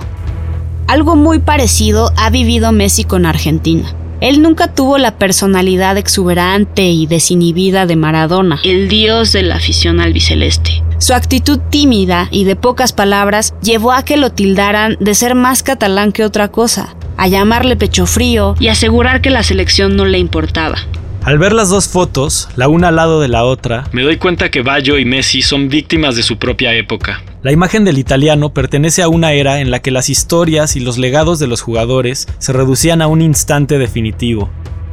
Algo 0.88 1.16
muy 1.16 1.40
parecido 1.40 2.12
ha 2.18 2.30
vivido 2.30 2.72
Messi 2.72 3.06
con 3.06 3.26
Argentina. 3.26 3.96
Él 4.20 4.42
nunca 4.42 4.74
tuvo 4.74 4.98
la 4.98 5.18
personalidad 5.18 5.98
exuberante 5.98 6.84
y 6.84 7.08
desinhibida 7.08 7.86
de 7.86 7.96
Maradona, 7.96 8.60
el 8.64 8.90
dios 8.90 9.32
de 9.34 9.44
la 9.44 9.56
afición 9.56 10.00
albiceleste. 10.00 10.84
Su 11.04 11.14
actitud 11.14 11.60
tímida 11.70 12.30
y 12.32 12.46
de 12.46 12.56
pocas 12.56 12.94
palabras 12.94 13.54
llevó 13.62 13.92
a 13.92 14.06
que 14.06 14.16
lo 14.16 14.30
tildaran 14.30 14.96
de 15.02 15.16
ser 15.16 15.36
más 15.36 15.62
catalán 15.62 16.14
que 16.14 16.24
otra 16.24 16.48
cosa, 16.48 16.96
a 17.18 17.28
llamarle 17.28 17.76
pecho 17.76 18.06
frío 18.06 18.56
y 18.58 18.70
asegurar 18.70 19.20
que 19.20 19.30
la 19.30 19.44
selección 19.44 19.98
no 19.98 20.06
le 20.06 20.18
importaba. 20.18 20.78
Al 21.26 21.40
ver 21.40 21.52
las 21.52 21.68
dos 21.68 21.90
fotos, 21.90 22.48
la 22.56 22.70
una 22.70 22.88
al 22.88 22.96
lado 22.96 23.20
de 23.20 23.28
la 23.28 23.44
otra, 23.44 23.84
me 23.92 24.04
doy 24.04 24.16
cuenta 24.16 24.50
que 24.50 24.62
Baggio 24.62 24.98
y 24.98 25.04
Messi 25.04 25.42
son 25.42 25.68
víctimas 25.68 26.16
de 26.16 26.24
su 26.24 26.38
propia 26.38 26.74
época. 26.74 27.22
La 27.42 27.52
imagen 27.52 27.84
del 27.84 27.98
italiano 27.98 28.54
pertenece 28.54 29.02
a 29.02 29.10
una 29.10 29.34
era 29.34 29.60
en 29.60 29.72
la 29.72 29.82
que 29.82 29.92
las 29.92 30.10
historias 30.10 30.78
y 30.78 30.80
los 30.80 30.98
legados 30.98 31.38
de 31.38 31.48
los 31.48 31.60
jugadores 31.60 32.30
se 32.38 32.54
reducían 32.54 33.02
a 33.02 33.08
un 33.08 33.22
instante 33.22 33.78
definitivo, 33.78 34.50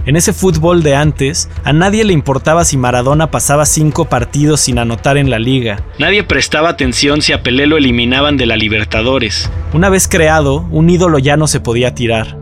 en 0.06 0.16
ese 0.16 0.32
fútbol 0.32 0.82
de 0.82 0.94
antes, 0.94 1.48
a 1.64 1.72
nadie 1.72 2.04
le 2.04 2.12
importaba 2.12 2.64
si 2.64 2.76
Maradona 2.76 3.30
pasaba 3.30 3.66
cinco 3.66 4.06
partidos 4.06 4.60
sin 4.60 4.78
anotar 4.78 5.18
en 5.18 5.30
la 5.30 5.38
liga. 5.38 5.82
Nadie 5.98 6.24
prestaba 6.24 6.70
atención 6.70 7.20
si 7.22 7.32
a 7.32 7.42
Pelé 7.42 7.66
lo 7.66 7.76
eliminaban 7.76 8.36
de 8.36 8.46
la 8.46 8.56
Libertadores. 8.56 9.50
Una 9.72 9.90
vez 9.90 10.08
creado, 10.08 10.66
un 10.70 10.88
ídolo 10.88 11.18
ya 11.18 11.36
no 11.36 11.46
se 11.46 11.60
podía 11.60 11.94
tirar. 11.94 12.38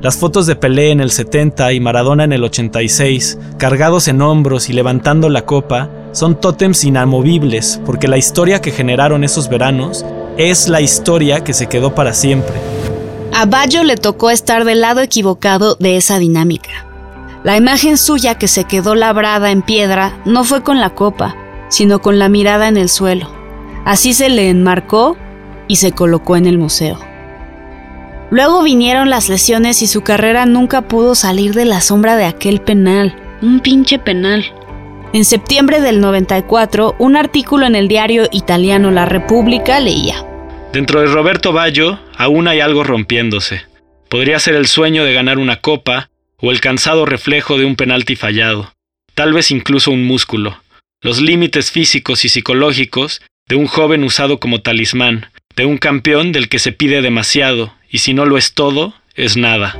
Las 0.00 0.16
fotos 0.16 0.46
de 0.46 0.54
Pelé 0.56 0.90
en 0.90 1.00
el 1.00 1.10
70 1.10 1.72
y 1.72 1.80
Maradona 1.80 2.24
en 2.24 2.32
el 2.32 2.44
86, 2.44 3.38
cargados 3.58 4.06
en 4.06 4.22
hombros 4.22 4.68
y 4.68 4.72
levantando 4.72 5.28
la 5.28 5.44
copa, 5.44 5.90
son 6.12 6.40
tótems 6.40 6.84
inamovibles 6.84 7.80
porque 7.84 8.08
la 8.08 8.16
historia 8.16 8.60
que 8.60 8.70
generaron 8.70 9.24
esos 9.24 9.48
veranos 9.48 10.04
es 10.36 10.68
la 10.68 10.80
historia 10.80 11.42
que 11.42 11.52
se 11.52 11.68
quedó 11.68 11.94
para 11.94 12.14
siempre. 12.14 12.54
A 13.34 13.46
Baggio 13.46 13.84
le 13.84 13.96
tocó 13.96 14.30
estar 14.30 14.64
del 14.64 14.80
lado 14.80 15.00
equivocado 15.00 15.76
de 15.76 15.96
esa 15.96 16.18
dinámica. 16.18 16.87
La 17.44 17.56
imagen 17.56 17.98
suya 17.98 18.36
que 18.36 18.48
se 18.48 18.64
quedó 18.64 18.94
labrada 18.94 19.50
en 19.50 19.62
piedra 19.62 20.18
no 20.24 20.44
fue 20.44 20.62
con 20.62 20.80
la 20.80 20.90
copa, 20.90 21.36
sino 21.68 22.00
con 22.00 22.18
la 22.18 22.28
mirada 22.28 22.68
en 22.68 22.76
el 22.76 22.88
suelo. 22.88 23.30
Así 23.84 24.12
se 24.12 24.28
le 24.28 24.50
enmarcó 24.50 25.16
y 25.68 25.76
se 25.76 25.92
colocó 25.92 26.36
en 26.36 26.46
el 26.46 26.58
museo. 26.58 26.98
Luego 28.30 28.62
vinieron 28.62 29.08
las 29.08 29.28
lesiones 29.28 29.80
y 29.82 29.86
su 29.86 30.02
carrera 30.02 30.44
nunca 30.46 30.82
pudo 30.82 31.14
salir 31.14 31.54
de 31.54 31.64
la 31.64 31.80
sombra 31.80 32.16
de 32.16 32.26
aquel 32.26 32.60
penal. 32.60 33.16
Un 33.40 33.60
pinche 33.60 33.98
penal. 33.98 34.44
En 35.14 35.24
septiembre 35.24 35.80
del 35.80 36.00
94, 36.00 36.96
un 36.98 37.16
artículo 37.16 37.66
en 37.66 37.74
el 37.74 37.88
diario 37.88 38.28
italiano 38.30 38.90
La 38.90 39.06
República 39.06 39.80
leía. 39.80 40.26
Dentro 40.72 41.00
de 41.00 41.06
Roberto 41.06 41.52
Baggio 41.52 41.98
aún 42.16 42.48
hay 42.48 42.60
algo 42.60 42.84
rompiéndose. 42.84 43.62
Podría 44.10 44.38
ser 44.38 44.54
el 44.54 44.66
sueño 44.66 45.04
de 45.04 45.14
ganar 45.14 45.38
una 45.38 45.60
copa, 45.60 46.10
o 46.40 46.50
el 46.50 46.60
cansado 46.60 47.04
reflejo 47.06 47.58
de 47.58 47.64
un 47.64 47.76
penalti 47.76 48.16
fallado, 48.16 48.72
tal 49.14 49.32
vez 49.32 49.50
incluso 49.50 49.90
un 49.90 50.04
músculo, 50.04 50.60
los 51.02 51.20
límites 51.20 51.70
físicos 51.70 52.24
y 52.24 52.28
psicológicos 52.28 53.22
de 53.48 53.56
un 53.56 53.66
joven 53.66 54.04
usado 54.04 54.38
como 54.40 54.60
talismán, 54.60 55.26
de 55.56 55.64
un 55.64 55.78
campeón 55.78 56.32
del 56.32 56.48
que 56.48 56.58
se 56.58 56.72
pide 56.72 57.02
demasiado, 57.02 57.74
y 57.90 57.98
si 57.98 58.14
no 58.14 58.24
lo 58.24 58.38
es 58.38 58.54
todo, 58.54 58.94
es 59.14 59.36
nada. 59.36 59.76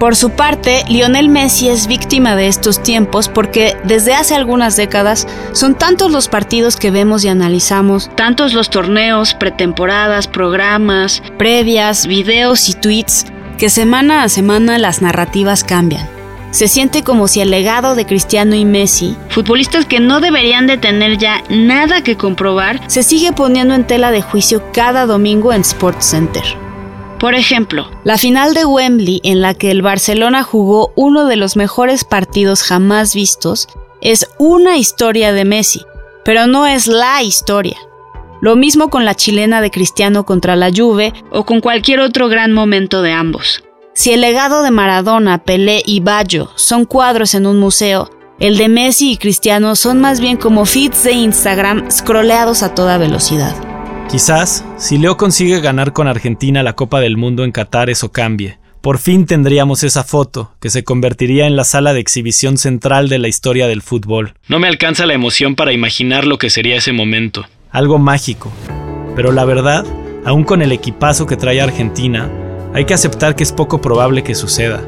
Por 0.00 0.16
su 0.16 0.30
parte, 0.30 0.82
Lionel 0.88 1.28
Messi 1.28 1.68
es 1.68 1.86
víctima 1.86 2.34
de 2.34 2.46
estos 2.46 2.82
tiempos 2.82 3.28
porque 3.28 3.76
desde 3.84 4.14
hace 4.14 4.34
algunas 4.34 4.74
décadas 4.74 5.28
son 5.52 5.76
tantos 5.76 6.10
los 6.10 6.28
partidos 6.28 6.76
que 6.76 6.90
vemos 6.90 7.22
y 7.22 7.28
analizamos, 7.28 8.08
tantos 8.16 8.54
los 8.54 8.70
torneos, 8.70 9.34
pretemporadas, 9.34 10.26
programas, 10.26 11.22
previas, 11.36 12.06
videos 12.06 12.70
y 12.70 12.74
tweets, 12.80 13.26
que 13.60 13.68
semana 13.68 14.22
a 14.22 14.30
semana 14.30 14.78
las 14.78 15.02
narrativas 15.02 15.64
cambian. 15.64 16.08
Se 16.50 16.66
siente 16.66 17.04
como 17.04 17.28
si 17.28 17.42
el 17.42 17.50
legado 17.50 17.94
de 17.94 18.06
Cristiano 18.06 18.56
y 18.56 18.64
Messi, 18.64 19.14
futbolistas 19.28 19.84
que 19.84 20.00
no 20.00 20.20
deberían 20.20 20.66
de 20.66 20.78
tener 20.78 21.18
ya 21.18 21.44
nada 21.50 22.02
que 22.02 22.16
comprobar, 22.16 22.80
se 22.90 23.02
sigue 23.02 23.32
poniendo 23.32 23.74
en 23.74 23.86
tela 23.86 24.12
de 24.12 24.22
juicio 24.22 24.72
cada 24.72 25.04
domingo 25.04 25.52
en 25.52 25.60
Sports 25.60 26.06
Center. 26.06 26.42
Por 27.18 27.34
ejemplo, 27.34 27.90
la 28.02 28.16
final 28.16 28.54
de 28.54 28.64
Wembley 28.64 29.20
en 29.24 29.42
la 29.42 29.52
que 29.52 29.70
el 29.70 29.82
Barcelona 29.82 30.42
jugó 30.42 30.94
uno 30.96 31.26
de 31.26 31.36
los 31.36 31.56
mejores 31.56 32.04
partidos 32.04 32.62
jamás 32.62 33.14
vistos 33.14 33.68
es 34.00 34.26
una 34.38 34.78
historia 34.78 35.34
de 35.34 35.44
Messi, 35.44 35.84
pero 36.24 36.46
no 36.46 36.66
es 36.66 36.86
la 36.86 37.22
historia. 37.22 37.76
Lo 38.40 38.56
mismo 38.56 38.88
con 38.88 39.04
la 39.04 39.14
chilena 39.14 39.60
de 39.60 39.70
Cristiano 39.70 40.24
contra 40.24 40.56
la 40.56 40.70
Juve 40.74 41.12
o 41.30 41.44
con 41.44 41.60
cualquier 41.60 42.00
otro 42.00 42.28
gran 42.28 42.52
momento 42.52 43.02
de 43.02 43.12
ambos. 43.12 43.62
Si 43.92 44.12
el 44.12 44.22
legado 44.22 44.62
de 44.62 44.70
Maradona, 44.70 45.44
Pelé 45.44 45.82
y 45.84 46.00
Baggio 46.00 46.50
son 46.56 46.86
cuadros 46.86 47.34
en 47.34 47.46
un 47.46 47.58
museo, 47.58 48.10
el 48.38 48.56
de 48.56 48.70
Messi 48.70 49.12
y 49.12 49.16
Cristiano 49.18 49.76
son 49.76 50.00
más 50.00 50.20
bien 50.20 50.38
como 50.38 50.64
feeds 50.64 51.04
de 51.04 51.12
Instagram 51.12 51.90
scrolleados 51.90 52.62
a 52.62 52.74
toda 52.74 52.96
velocidad. 52.96 53.54
Quizás, 54.10 54.64
si 54.78 54.96
Leo 54.96 55.18
consigue 55.18 55.60
ganar 55.60 55.92
con 55.92 56.08
Argentina 56.08 56.62
la 56.62 56.72
Copa 56.72 57.00
del 57.00 57.18
Mundo 57.18 57.44
en 57.44 57.52
Qatar, 57.52 57.90
eso 57.90 58.10
cambie. 58.10 58.58
Por 58.80 58.96
fin 58.96 59.26
tendríamos 59.26 59.84
esa 59.84 60.02
foto, 60.02 60.54
que 60.58 60.70
se 60.70 60.82
convertiría 60.82 61.46
en 61.46 61.54
la 61.54 61.64
sala 61.64 61.92
de 61.92 62.00
exhibición 62.00 62.56
central 62.56 63.10
de 63.10 63.18
la 63.18 63.28
historia 63.28 63.66
del 63.66 63.82
fútbol. 63.82 64.32
No 64.48 64.58
me 64.58 64.68
alcanza 64.68 65.04
la 65.04 65.12
emoción 65.12 65.54
para 65.54 65.74
imaginar 65.74 66.26
lo 66.26 66.38
que 66.38 66.48
sería 66.48 66.76
ese 66.76 66.92
momento 66.92 67.44
algo 67.70 67.98
mágico. 67.98 68.50
Pero 69.14 69.32
la 69.32 69.44
verdad, 69.44 69.84
aún 70.24 70.44
con 70.44 70.62
el 70.62 70.72
equipazo 70.72 71.26
que 71.26 71.36
trae 71.36 71.60
Argentina, 71.60 72.30
hay 72.74 72.84
que 72.84 72.94
aceptar 72.94 73.34
que 73.34 73.42
es 73.42 73.52
poco 73.52 73.80
probable 73.80 74.22
que 74.22 74.34
suceda. 74.34 74.80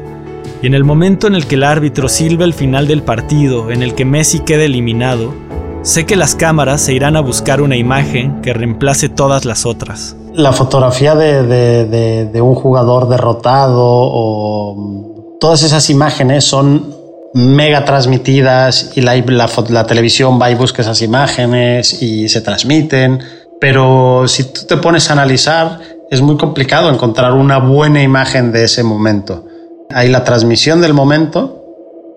Y 0.61 0.67
en 0.67 0.73
el 0.73 0.83
momento 0.83 1.27
en 1.27 1.35
el 1.35 1.45
que 1.45 1.55
el 1.55 1.63
árbitro 1.63 2.07
silba 2.07 2.45
el 2.45 2.53
final 2.53 2.87
del 2.87 3.03
partido, 3.03 3.69
en 3.71 3.83
el 3.83 3.95
que 3.95 4.05
Messi 4.05 4.39
quede 4.39 4.65
eliminado, 4.65 5.33
sé 5.81 6.05
que 6.05 6.15
las 6.15 6.35
cámaras 6.35 6.81
se 6.81 6.93
irán 6.93 7.17
a 7.17 7.21
buscar 7.21 7.61
una 7.61 7.75
imagen 7.75 8.41
que 8.41 8.53
reemplace 8.53 9.09
todas 9.09 9.43
las 9.43 9.65
otras. 9.65 10.15
La 10.33 10.53
fotografía 10.53 11.15
de, 11.15 12.25
de 12.25 12.41
un 12.41 12.55
jugador 12.55 13.09
derrotado 13.09 13.81
o 13.83 15.37
todas 15.39 15.63
esas 15.63 15.89
imágenes 15.89 16.45
son 16.45 16.92
mega 17.33 17.83
transmitidas 17.83 18.91
y 18.95 19.01
la, 19.01 19.85
televisión 19.87 20.39
va 20.41 20.51
y 20.51 20.55
busca 20.55 20.81
esas 20.81 21.01
imágenes 21.01 22.01
y 22.01 22.29
se 22.29 22.41
transmiten. 22.41 23.19
Pero 23.59 24.27
si 24.27 24.45
tú 24.45 24.61
te 24.67 24.77
pones 24.77 25.09
a 25.09 25.13
analizar, 25.13 25.79
es 26.11 26.21
muy 26.21 26.37
complicado 26.37 26.89
encontrar 26.89 27.33
una 27.33 27.57
buena 27.57 28.03
imagen 28.03 28.51
de 28.51 28.65
ese 28.65 28.83
momento. 28.83 29.45
Hay 29.89 30.09
la 30.09 30.23
transmisión 30.23 30.81
del 30.81 30.93
momento, 30.93 31.63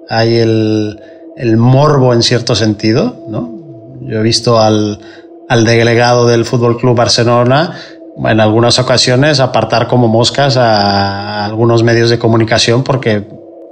hay 0.09 0.37
el, 0.37 1.01
el 1.37 1.57
morbo 1.57 2.13
en 2.13 2.23
cierto 2.23 2.55
sentido, 2.55 3.25
¿no? 3.29 3.55
Yo 4.03 4.19
he 4.19 4.23
visto 4.23 4.61
al, 4.61 5.01
al 5.49 5.65
delegado 5.65 6.27
del 6.27 6.45
Fútbol 6.45 6.79
Club 6.79 6.97
Barcelona 6.97 7.77
en 8.25 8.41
algunas 8.41 8.79
ocasiones 8.79 9.41
apartar 9.41 9.89
como 9.89 10.09
moscas 10.09 10.57
a 10.57 11.45
algunos 11.45 11.83
medios 11.83 12.11
de 12.11 12.19
comunicación 12.19 12.83
porque 12.83 13.27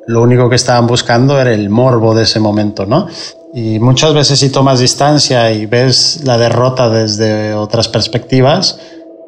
lo 0.06 0.22
único 0.22 0.48
que 0.48 0.56
estaban 0.56 0.86
buscando 0.86 1.40
era 1.40 1.52
el 1.52 1.70
morbo 1.70 2.14
de 2.14 2.24
ese 2.24 2.40
momento, 2.40 2.86
¿no? 2.86 3.08
Y 3.54 3.78
muchas 3.78 4.14
veces 4.14 4.40
si 4.40 4.50
tomas 4.50 4.80
distancia 4.80 5.52
y 5.52 5.66
ves 5.66 6.22
la 6.24 6.38
derrota 6.38 6.90
desde 6.90 7.54
otras 7.54 7.88
perspectivas, 7.88 8.78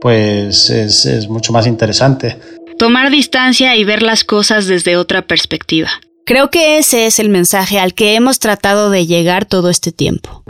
pues 0.00 0.70
es, 0.70 1.06
es 1.06 1.28
mucho 1.28 1.52
más 1.52 1.66
interesante. 1.66 2.38
Tomar 2.78 3.10
distancia 3.10 3.76
y 3.76 3.84
ver 3.84 4.02
las 4.02 4.24
cosas 4.24 4.66
desde 4.66 4.96
otra 4.96 5.22
perspectiva. 5.22 5.88
Creo 6.26 6.50
que 6.50 6.78
ese 6.78 7.06
es 7.06 7.20
el 7.20 7.28
mensaje 7.28 7.78
al 7.78 7.94
que 7.94 8.16
hemos 8.16 8.40
tratado 8.40 8.90
de 8.90 9.06
llegar 9.06 9.44
todo 9.44 9.70
este 9.70 9.92
tiempo. 9.92 10.42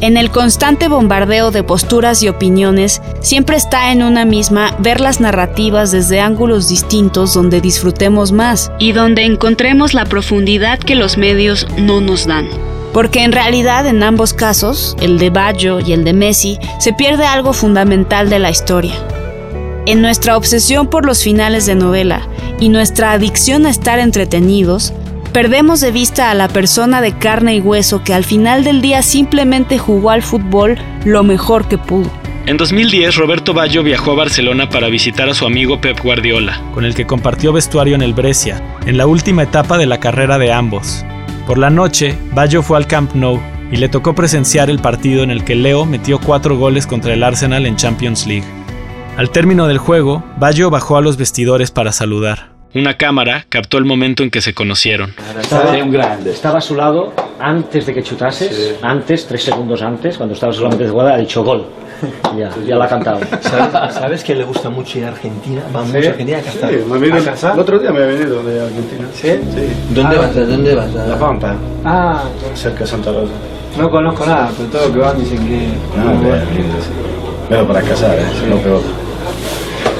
En 0.00 0.16
el 0.16 0.30
constante 0.30 0.88
bombardeo 0.88 1.50
de 1.50 1.62
posturas 1.62 2.22
y 2.22 2.28
opiniones, 2.28 3.00
siempre 3.20 3.56
está 3.56 3.92
en 3.92 4.02
una 4.02 4.24
misma 4.24 4.74
ver 4.78 5.00
las 5.00 5.20
narrativas 5.20 5.92
desde 5.92 6.20
ángulos 6.20 6.68
distintos 6.68 7.32
donde 7.32 7.60
disfrutemos 7.60 8.32
más 8.32 8.70
y 8.78 8.92
donde 8.92 9.24
encontremos 9.24 9.94
la 9.94 10.04
profundidad 10.04 10.78
que 10.78 10.94
los 10.94 11.16
medios 11.16 11.66
no 11.78 12.00
nos 12.00 12.26
dan. 12.26 12.48
Porque 12.92 13.24
en 13.24 13.32
realidad 13.32 13.86
en 13.86 14.02
ambos 14.02 14.34
casos, 14.34 14.96
el 15.00 15.18
de 15.18 15.30
Baggio 15.30 15.80
y 15.80 15.92
el 15.92 16.04
de 16.04 16.12
Messi, 16.12 16.58
se 16.80 16.92
pierde 16.92 17.24
algo 17.24 17.52
fundamental 17.52 18.28
de 18.30 18.38
la 18.38 18.50
historia. 18.50 18.94
En 19.86 20.00
nuestra 20.00 20.36
obsesión 20.36 20.88
por 20.88 21.04
los 21.04 21.22
finales 21.22 21.66
de 21.66 21.74
novela 21.74 22.26
y 22.58 22.68
nuestra 22.68 23.12
adicción 23.12 23.66
a 23.66 23.70
estar 23.70 23.98
entretenidos, 23.98 24.92
Perdemos 25.34 25.80
de 25.80 25.90
vista 25.90 26.30
a 26.30 26.34
la 26.34 26.46
persona 26.46 27.00
de 27.00 27.10
carne 27.18 27.56
y 27.56 27.60
hueso 27.60 28.04
que 28.04 28.14
al 28.14 28.24
final 28.24 28.62
del 28.62 28.80
día 28.80 29.02
simplemente 29.02 29.78
jugó 29.78 30.10
al 30.10 30.22
fútbol 30.22 30.78
lo 31.04 31.24
mejor 31.24 31.66
que 31.66 31.76
pudo. 31.76 32.08
En 32.46 32.56
2010, 32.56 33.16
Roberto 33.16 33.52
Baggio 33.52 33.82
viajó 33.82 34.12
a 34.12 34.14
Barcelona 34.14 34.68
para 34.68 34.86
visitar 34.86 35.28
a 35.28 35.34
su 35.34 35.44
amigo 35.44 35.80
Pep 35.80 36.00
Guardiola, 36.00 36.62
con 36.72 36.84
el 36.84 36.94
que 36.94 37.04
compartió 37.04 37.52
vestuario 37.52 37.96
en 37.96 38.02
el 38.02 38.14
Brescia, 38.14 38.62
en 38.86 38.96
la 38.96 39.08
última 39.08 39.42
etapa 39.42 39.76
de 39.76 39.86
la 39.86 39.98
carrera 39.98 40.38
de 40.38 40.52
ambos. 40.52 41.04
Por 41.48 41.58
la 41.58 41.68
noche, 41.68 42.16
Baggio 42.32 42.62
fue 42.62 42.76
al 42.76 42.86
Camp 42.86 43.14
Nou 43.14 43.40
y 43.72 43.76
le 43.78 43.88
tocó 43.88 44.14
presenciar 44.14 44.70
el 44.70 44.78
partido 44.78 45.24
en 45.24 45.32
el 45.32 45.42
que 45.42 45.56
Leo 45.56 45.84
metió 45.84 46.20
cuatro 46.20 46.56
goles 46.56 46.86
contra 46.86 47.12
el 47.12 47.24
Arsenal 47.24 47.66
en 47.66 47.74
Champions 47.74 48.28
League. 48.28 48.46
Al 49.16 49.30
término 49.30 49.66
del 49.66 49.78
juego, 49.78 50.22
Baggio 50.38 50.70
bajó 50.70 50.96
a 50.96 51.00
los 51.00 51.16
vestidores 51.16 51.72
para 51.72 51.90
saludar. 51.90 52.53
Una 52.74 52.96
cámara 52.96 53.46
captó 53.48 53.78
el 53.78 53.84
momento 53.84 54.22
en 54.24 54.30
que 54.30 54.40
se 54.40 54.52
conocieron. 54.52 55.14
Estaba, 55.40 55.70
un 55.72 55.92
grande. 55.92 56.32
estaba 56.32 56.58
a 56.58 56.60
su 56.60 56.74
lado 56.74 57.12
antes 57.38 57.86
de 57.86 57.94
que 57.94 58.02
chutases, 58.02 58.74
antes, 58.82 59.26
tres 59.26 59.44
segundos 59.44 59.80
antes, 59.82 60.16
cuando 60.16 60.34
estaba 60.34 60.52
solamente 60.52 60.84
de 60.84 60.90
jugada, 60.90 61.14
ha 61.14 61.18
dicho 61.18 61.44
gol. 61.44 61.66
Ya, 62.36 62.50
ya 62.66 62.74
la 62.74 62.86
ha 62.86 62.88
cantado. 62.88 63.20
¿Sabes, 63.40 63.94
¿Sabes 63.94 64.24
que 64.24 64.34
le 64.34 64.44
gusta 64.44 64.68
mucho 64.68 64.98
ir 64.98 65.04
a 65.04 65.08
Argentina? 65.08 65.62
Va 65.74 65.82
mucho 65.84 65.96
a 66.08 66.10
Argentina 66.10 66.38
a 66.38 66.42
cazar. 66.42 66.70
Sí, 66.70 66.76
me 66.90 66.98
vino 66.98 67.16
El 67.16 67.58
otro 67.60 67.78
día 67.78 67.92
me 67.92 68.00
he 68.00 68.06
venido 68.06 68.42
de 68.42 68.60
Argentina. 68.60 69.08
¿Sí? 69.14 69.28
Sí. 69.54 69.72
¿Dónde 69.90 70.16
vas? 70.18 70.34
¿Dónde 70.34 70.74
vas? 70.74 70.92
La 70.92 71.16
Pampa, 71.18 71.54
Ah, 71.84 72.24
cerca 72.54 72.80
de 72.80 72.86
Santa 72.88 73.12
Rosa. 73.12 73.32
no 73.78 73.88
conozco 73.88 74.26
nada, 74.26 74.50
pero 74.56 74.68
todo 74.70 74.88
lo 74.88 74.92
que 74.94 74.98
van 74.98 75.18
dicen 75.18 75.46
que... 75.46 75.68
Ah, 75.96 76.12
bien, 76.20 76.54
lindo, 76.56 76.74
sí. 76.82 76.90
Pero 77.48 77.66
para 77.68 77.82
casar, 77.82 78.18
¿eh? 78.18 78.24
no 78.48 78.56
peor. 78.56 78.80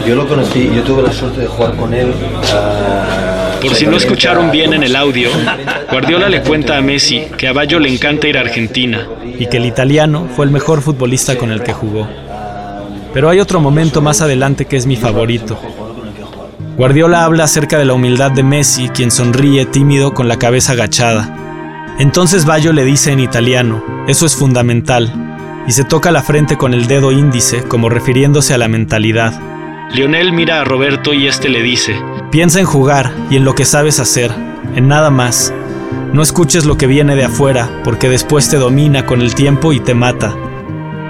Yo 0.06 0.14
lo 0.14 0.28
conocí, 0.28 0.70
yo 0.74 0.82
tuve 0.82 1.02
la 1.02 1.12
suerte 1.12 1.40
de 1.42 1.46
jugar 1.46 1.76
con 1.76 1.94
él. 1.94 2.12
ah, 2.52 3.56
Por 3.60 3.74
si 3.74 3.86
no 3.86 3.96
escucharon 3.96 4.50
bien 4.50 4.74
en 4.74 4.82
el 4.82 4.94
audio, 4.96 5.30
Guardiola 5.90 6.28
le 6.28 6.42
cuenta 6.42 6.76
a 6.76 6.82
Messi 6.82 7.22
que 7.38 7.48
a 7.48 7.52
Bayo 7.52 7.78
le 7.78 7.88
encanta 7.92 8.28
ir 8.28 8.36
a 8.36 8.42
Argentina 8.42 9.06
y 9.38 9.46
que 9.46 9.56
el 9.56 9.64
italiano 9.64 10.28
fue 10.36 10.44
el 10.44 10.50
mejor 10.50 10.82
futbolista 10.82 11.36
con 11.38 11.50
el 11.50 11.62
que 11.62 11.72
jugó. 11.72 12.06
Pero 13.14 13.30
hay 13.30 13.40
otro 13.40 13.60
momento 13.60 14.02
más 14.02 14.20
adelante 14.20 14.66
que 14.66 14.76
es 14.76 14.86
mi 14.86 14.96
favorito. 14.96 15.58
Guardiola 16.76 17.24
habla 17.24 17.44
acerca 17.44 17.78
de 17.78 17.84
la 17.84 17.94
humildad 17.94 18.32
de 18.32 18.42
Messi, 18.42 18.88
quien 18.88 19.10
sonríe 19.10 19.64
tímido 19.64 20.12
con 20.12 20.28
la 20.28 20.38
cabeza 20.38 20.72
agachada. 20.72 21.94
Entonces 21.98 22.44
Bayo 22.44 22.72
le 22.72 22.84
dice 22.84 23.12
en 23.12 23.20
italiano, 23.20 23.82
eso 24.08 24.26
es 24.26 24.34
fundamental, 24.34 25.12
y 25.66 25.72
se 25.72 25.84
toca 25.84 26.10
la 26.10 26.22
frente 26.22 26.58
con 26.58 26.74
el 26.74 26.88
dedo 26.88 27.12
índice 27.12 27.62
como 27.62 27.88
refiriéndose 27.88 28.52
a 28.52 28.58
la 28.58 28.66
mentalidad. 28.68 29.32
Lionel 29.92 30.32
mira 30.32 30.60
a 30.60 30.64
Roberto 30.64 31.12
y 31.12 31.28
este 31.28 31.48
le 31.48 31.62
dice, 31.62 31.94
piensa 32.32 32.58
en 32.58 32.66
jugar 32.66 33.12
y 33.30 33.36
en 33.36 33.44
lo 33.44 33.54
que 33.54 33.64
sabes 33.64 34.00
hacer, 34.00 34.32
en 34.74 34.88
nada 34.88 35.10
más. 35.10 35.52
No 36.12 36.22
escuches 36.22 36.64
lo 36.64 36.76
que 36.76 36.86
viene 36.86 37.14
de 37.16 37.24
afuera, 37.24 37.68
porque 37.84 38.08
después 38.08 38.48
te 38.48 38.56
domina 38.56 39.06
con 39.06 39.20
el 39.20 39.34
tiempo 39.34 39.72
y 39.72 39.80
te 39.80 39.94
mata. 39.94 40.34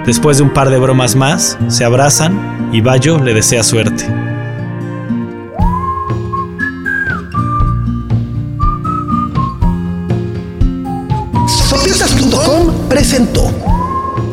Después 0.05 0.37
de 0.37 0.43
un 0.43 0.51
par 0.51 0.69
de 0.69 0.77
bromas 0.77 1.15
más, 1.15 1.57
se 1.67 1.83
abrazan 1.83 2.69
y 2.71 2.81
Bayo 2.81 3.19
le 3.19 3.33
desea 3.33 3.63
suerte. 3.63 4.05
Sopitas.com 11.47 12.87
presentó 12.87 13.51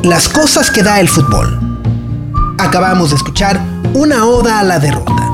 Las 0.02 0.28
cosas 0.28 0.70
que 0.70 0.82
da 0.82 1.00
el 1.00 1.08
fútbol. 1.08 1.61
Acabamos 2.62 3.10
de 3.10 3.16
escuchar 3.16 3.60
una 3.92 4.24
oda 4.24 4.60
a 4.60 4.62
la 4.62 4.78
derrota. 4.78 5.28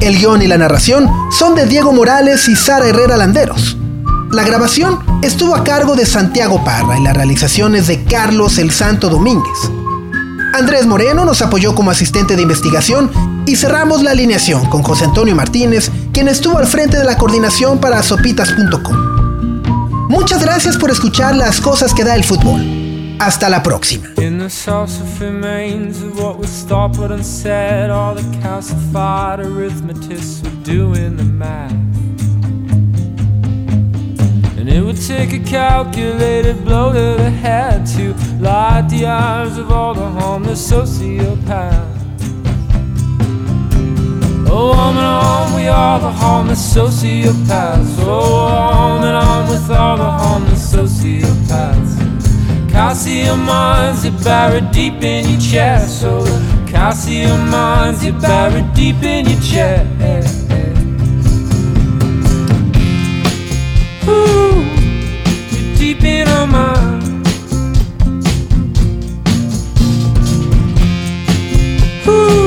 El 0.00 0.18
guion 0.18 0.42
y 0.42 0.48
la 0.48 0.58
narración 0.58 1.08
son 1.30 1.54
de 1.54 1.66
Diego 1.66 1.92
Morales 1.92 2.48
y 2.48 2.56
Sara 2.56 2.88
Herrera 2.88 3.16
Landeros. 3.16 3.76
La 4.32 4.42
grabación 4.42 4.98
estuvo 5.22 5.54
a 5.54 5.62
cargo 5.62 5.94
de 5.94 6.04
Santiago 6.04 6.64
Parra 6.64 6.98
y 6.98 7.04
las 7.04 7.16
realizaciones 7.16 7.86
de 7.86 8.02
Carlos 8.02 8.58
El 8.58 8.72
Santo 8.72 9.08
Domínguez. 9.08 9.56
Andrés 10.52 10.84
Moreno 10.84 11.24
nos 11.24 11.42
apoyó 11.42 11.76
como 11.76 11.92
asistente 11.92 12.34
de 12.34 12.42
investigación 12.42 13.08
y 13.46 13.54
cerramos 13.54 14.02
la 14.02 14.10
alineación 14.10 14.66
con 14.66 14.82
José 14.82 15.04
Antonio 15.04 15.36
Martínez, 15.36 15.92
quien 16.12 16.26
estuvo 16.26 16.58
al 16.58 16.66
frente 16.66 16.98
de 16.98 17.04
la 17.04 17.16
coordinación 17.16 17.78
para 17.78 18.02
sopitas.com. 18.02 20.08
Muchas 20.08 20.42
gracias 20.42 20.76
por 20.76 20.90
escuchar 20.90 21.36
las 21.36 21.60
cosas 21.60 21.94
que 21.94 22.02
da 22.02 22.16
el 22.16 22.24
fútbol. 22.24 22.85
Hasta 23.18 23.48
la 23.48 23.62
próxima. 23.62 24.08
And 34.58 34.68
it 34.68 34.82
would 34.82 34.96
take 34.96 35.32
a 35.32 35.38
calculated 35.38 36.64
blow 36.64 36.92
to 36.92 37.16
the 37.16 37.30
head 37.30 37.86
to 37.96 38.14
light 38.40 38.88
the 38.88 39.06
eyes 39.06 39.58
of 39.58 39.70
all 39.70 39.94
the 39.94 40.08
homeless 40.20 40.70
sociopaths. 40.70 41.94
Oh, 44.48 45.52
we 45.56 45.68
are 45.68 46.00
the 46.00 46.10
sociopaths. 46.74 47.98
Oh, 48.00 48.98
with 49.48 49.70
all 49.70 49.96
the 49.96 50.10
sociopaths. 50.56 52.05
Calcium 52.76 53.46
mines 53.46 54.04
are 54.04 54.10
buried 54.22 54.70
deep 54.70 55.02
in 55.02 55.26
your 55.30 55.40
chest. 55.40 56.02
So 56.02 56.22
calcium 56.66 57.48
mines 57.48 58.04
are 58.04 58.12
buried 58.20 58.74
deep 58.74 59.02
in 59.02 59.24
your 59.24 59.40
chest. 59.40 59.86
Ooh, 64.06 64.62
you're 65.52 65.76
deep 65.78 66.04
in 66.04 66.28
our 66.28 66.46
minds. 66.46 67.08
Ooh, 72.06 72.45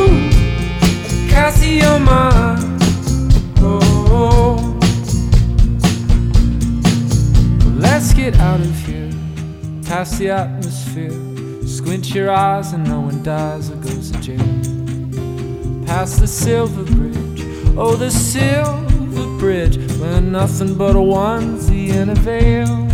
past 9.99 10.17
the 10.17 10.29
atmosphere. 10.29 11.67
Squint 11.67 12.15
your 12.15 12.31
eyes 12.31 12.71
and 12.71 12.88
no 12.88 13.01
one 13.01 13.21
dies 13.21 13.69
or 13.69 13.75
goes 13.75 14.12
to 14.12 14.19
jail. 14.21 15.85
Past 15.85 16.21
the 16.21 16.27
silver 16.27 16.85
bridge, 16.85 17.43
oh, 17.77 17.97
the 17.97 18.09
silver 18.09 19.38
bridge, 19.39 19.75
where 19.99 20.21
nothing 20.21 20.77
but 20.77 20.95
a 20.95 20.99
onesie 20.99 21.91
and 21.91 22.12
a 22.12 22.15
veil. 22.15 22.88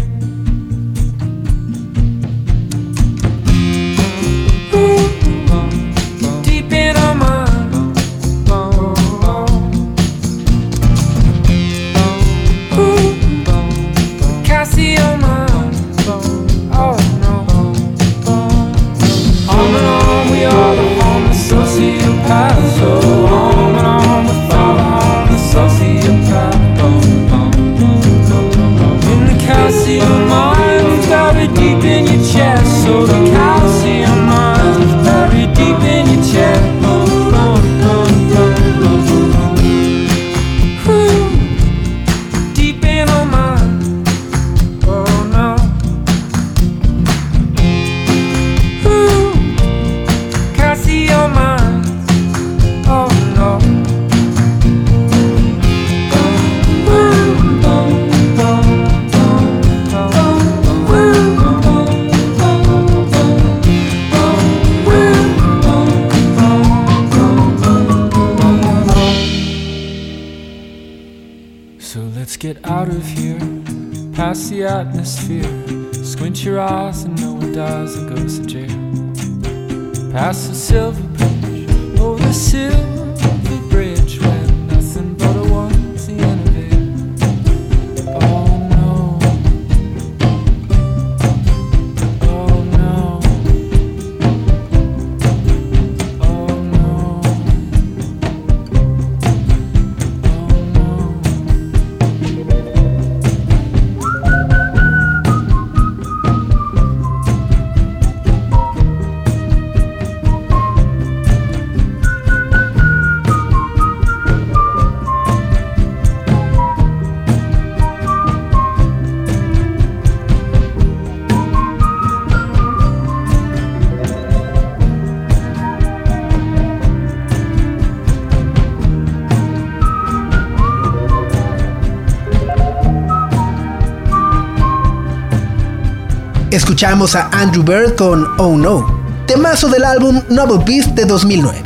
Escuchamos 136.55 137.17
a 137.17 137.27
Andrew 137.33 137.63
Bird 137.65 137.97
con 137.97 138.25
Oh 138.39 138.55
No, 138.55 138.87
temazo 139.27 139.67
del 139.67 139.83
álbum 139.83 140.21
Novel 140.29 140.63
Beast 140.65 140.91
de 140.91 141.03
2009. 141.03 141.61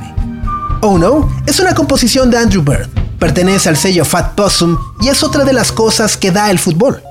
Oh 0.81 0.97
No 0.97 1.29
es 1.45 1.59
una 1.59 1.75
composición 1.75 2.31
de 2.31 2.39
Andrew 2.39 2.63
Bird, 2.63 2.89
pertenece 3.19 3.69
al 3.69 3.77
sello 3.77 4.03
Fat 4.03 4.33
Possum 4.33 4.79
y 4.99 5.09
es 5.09 5.21
otra 5.21 5.45
de 5.45 5.53
las 5.53 5.71
cosas 5.71 6.17
que 6.17 6.31
da 6.31 6.49
el 6.49 6.57
fútbol. 6.57 7.03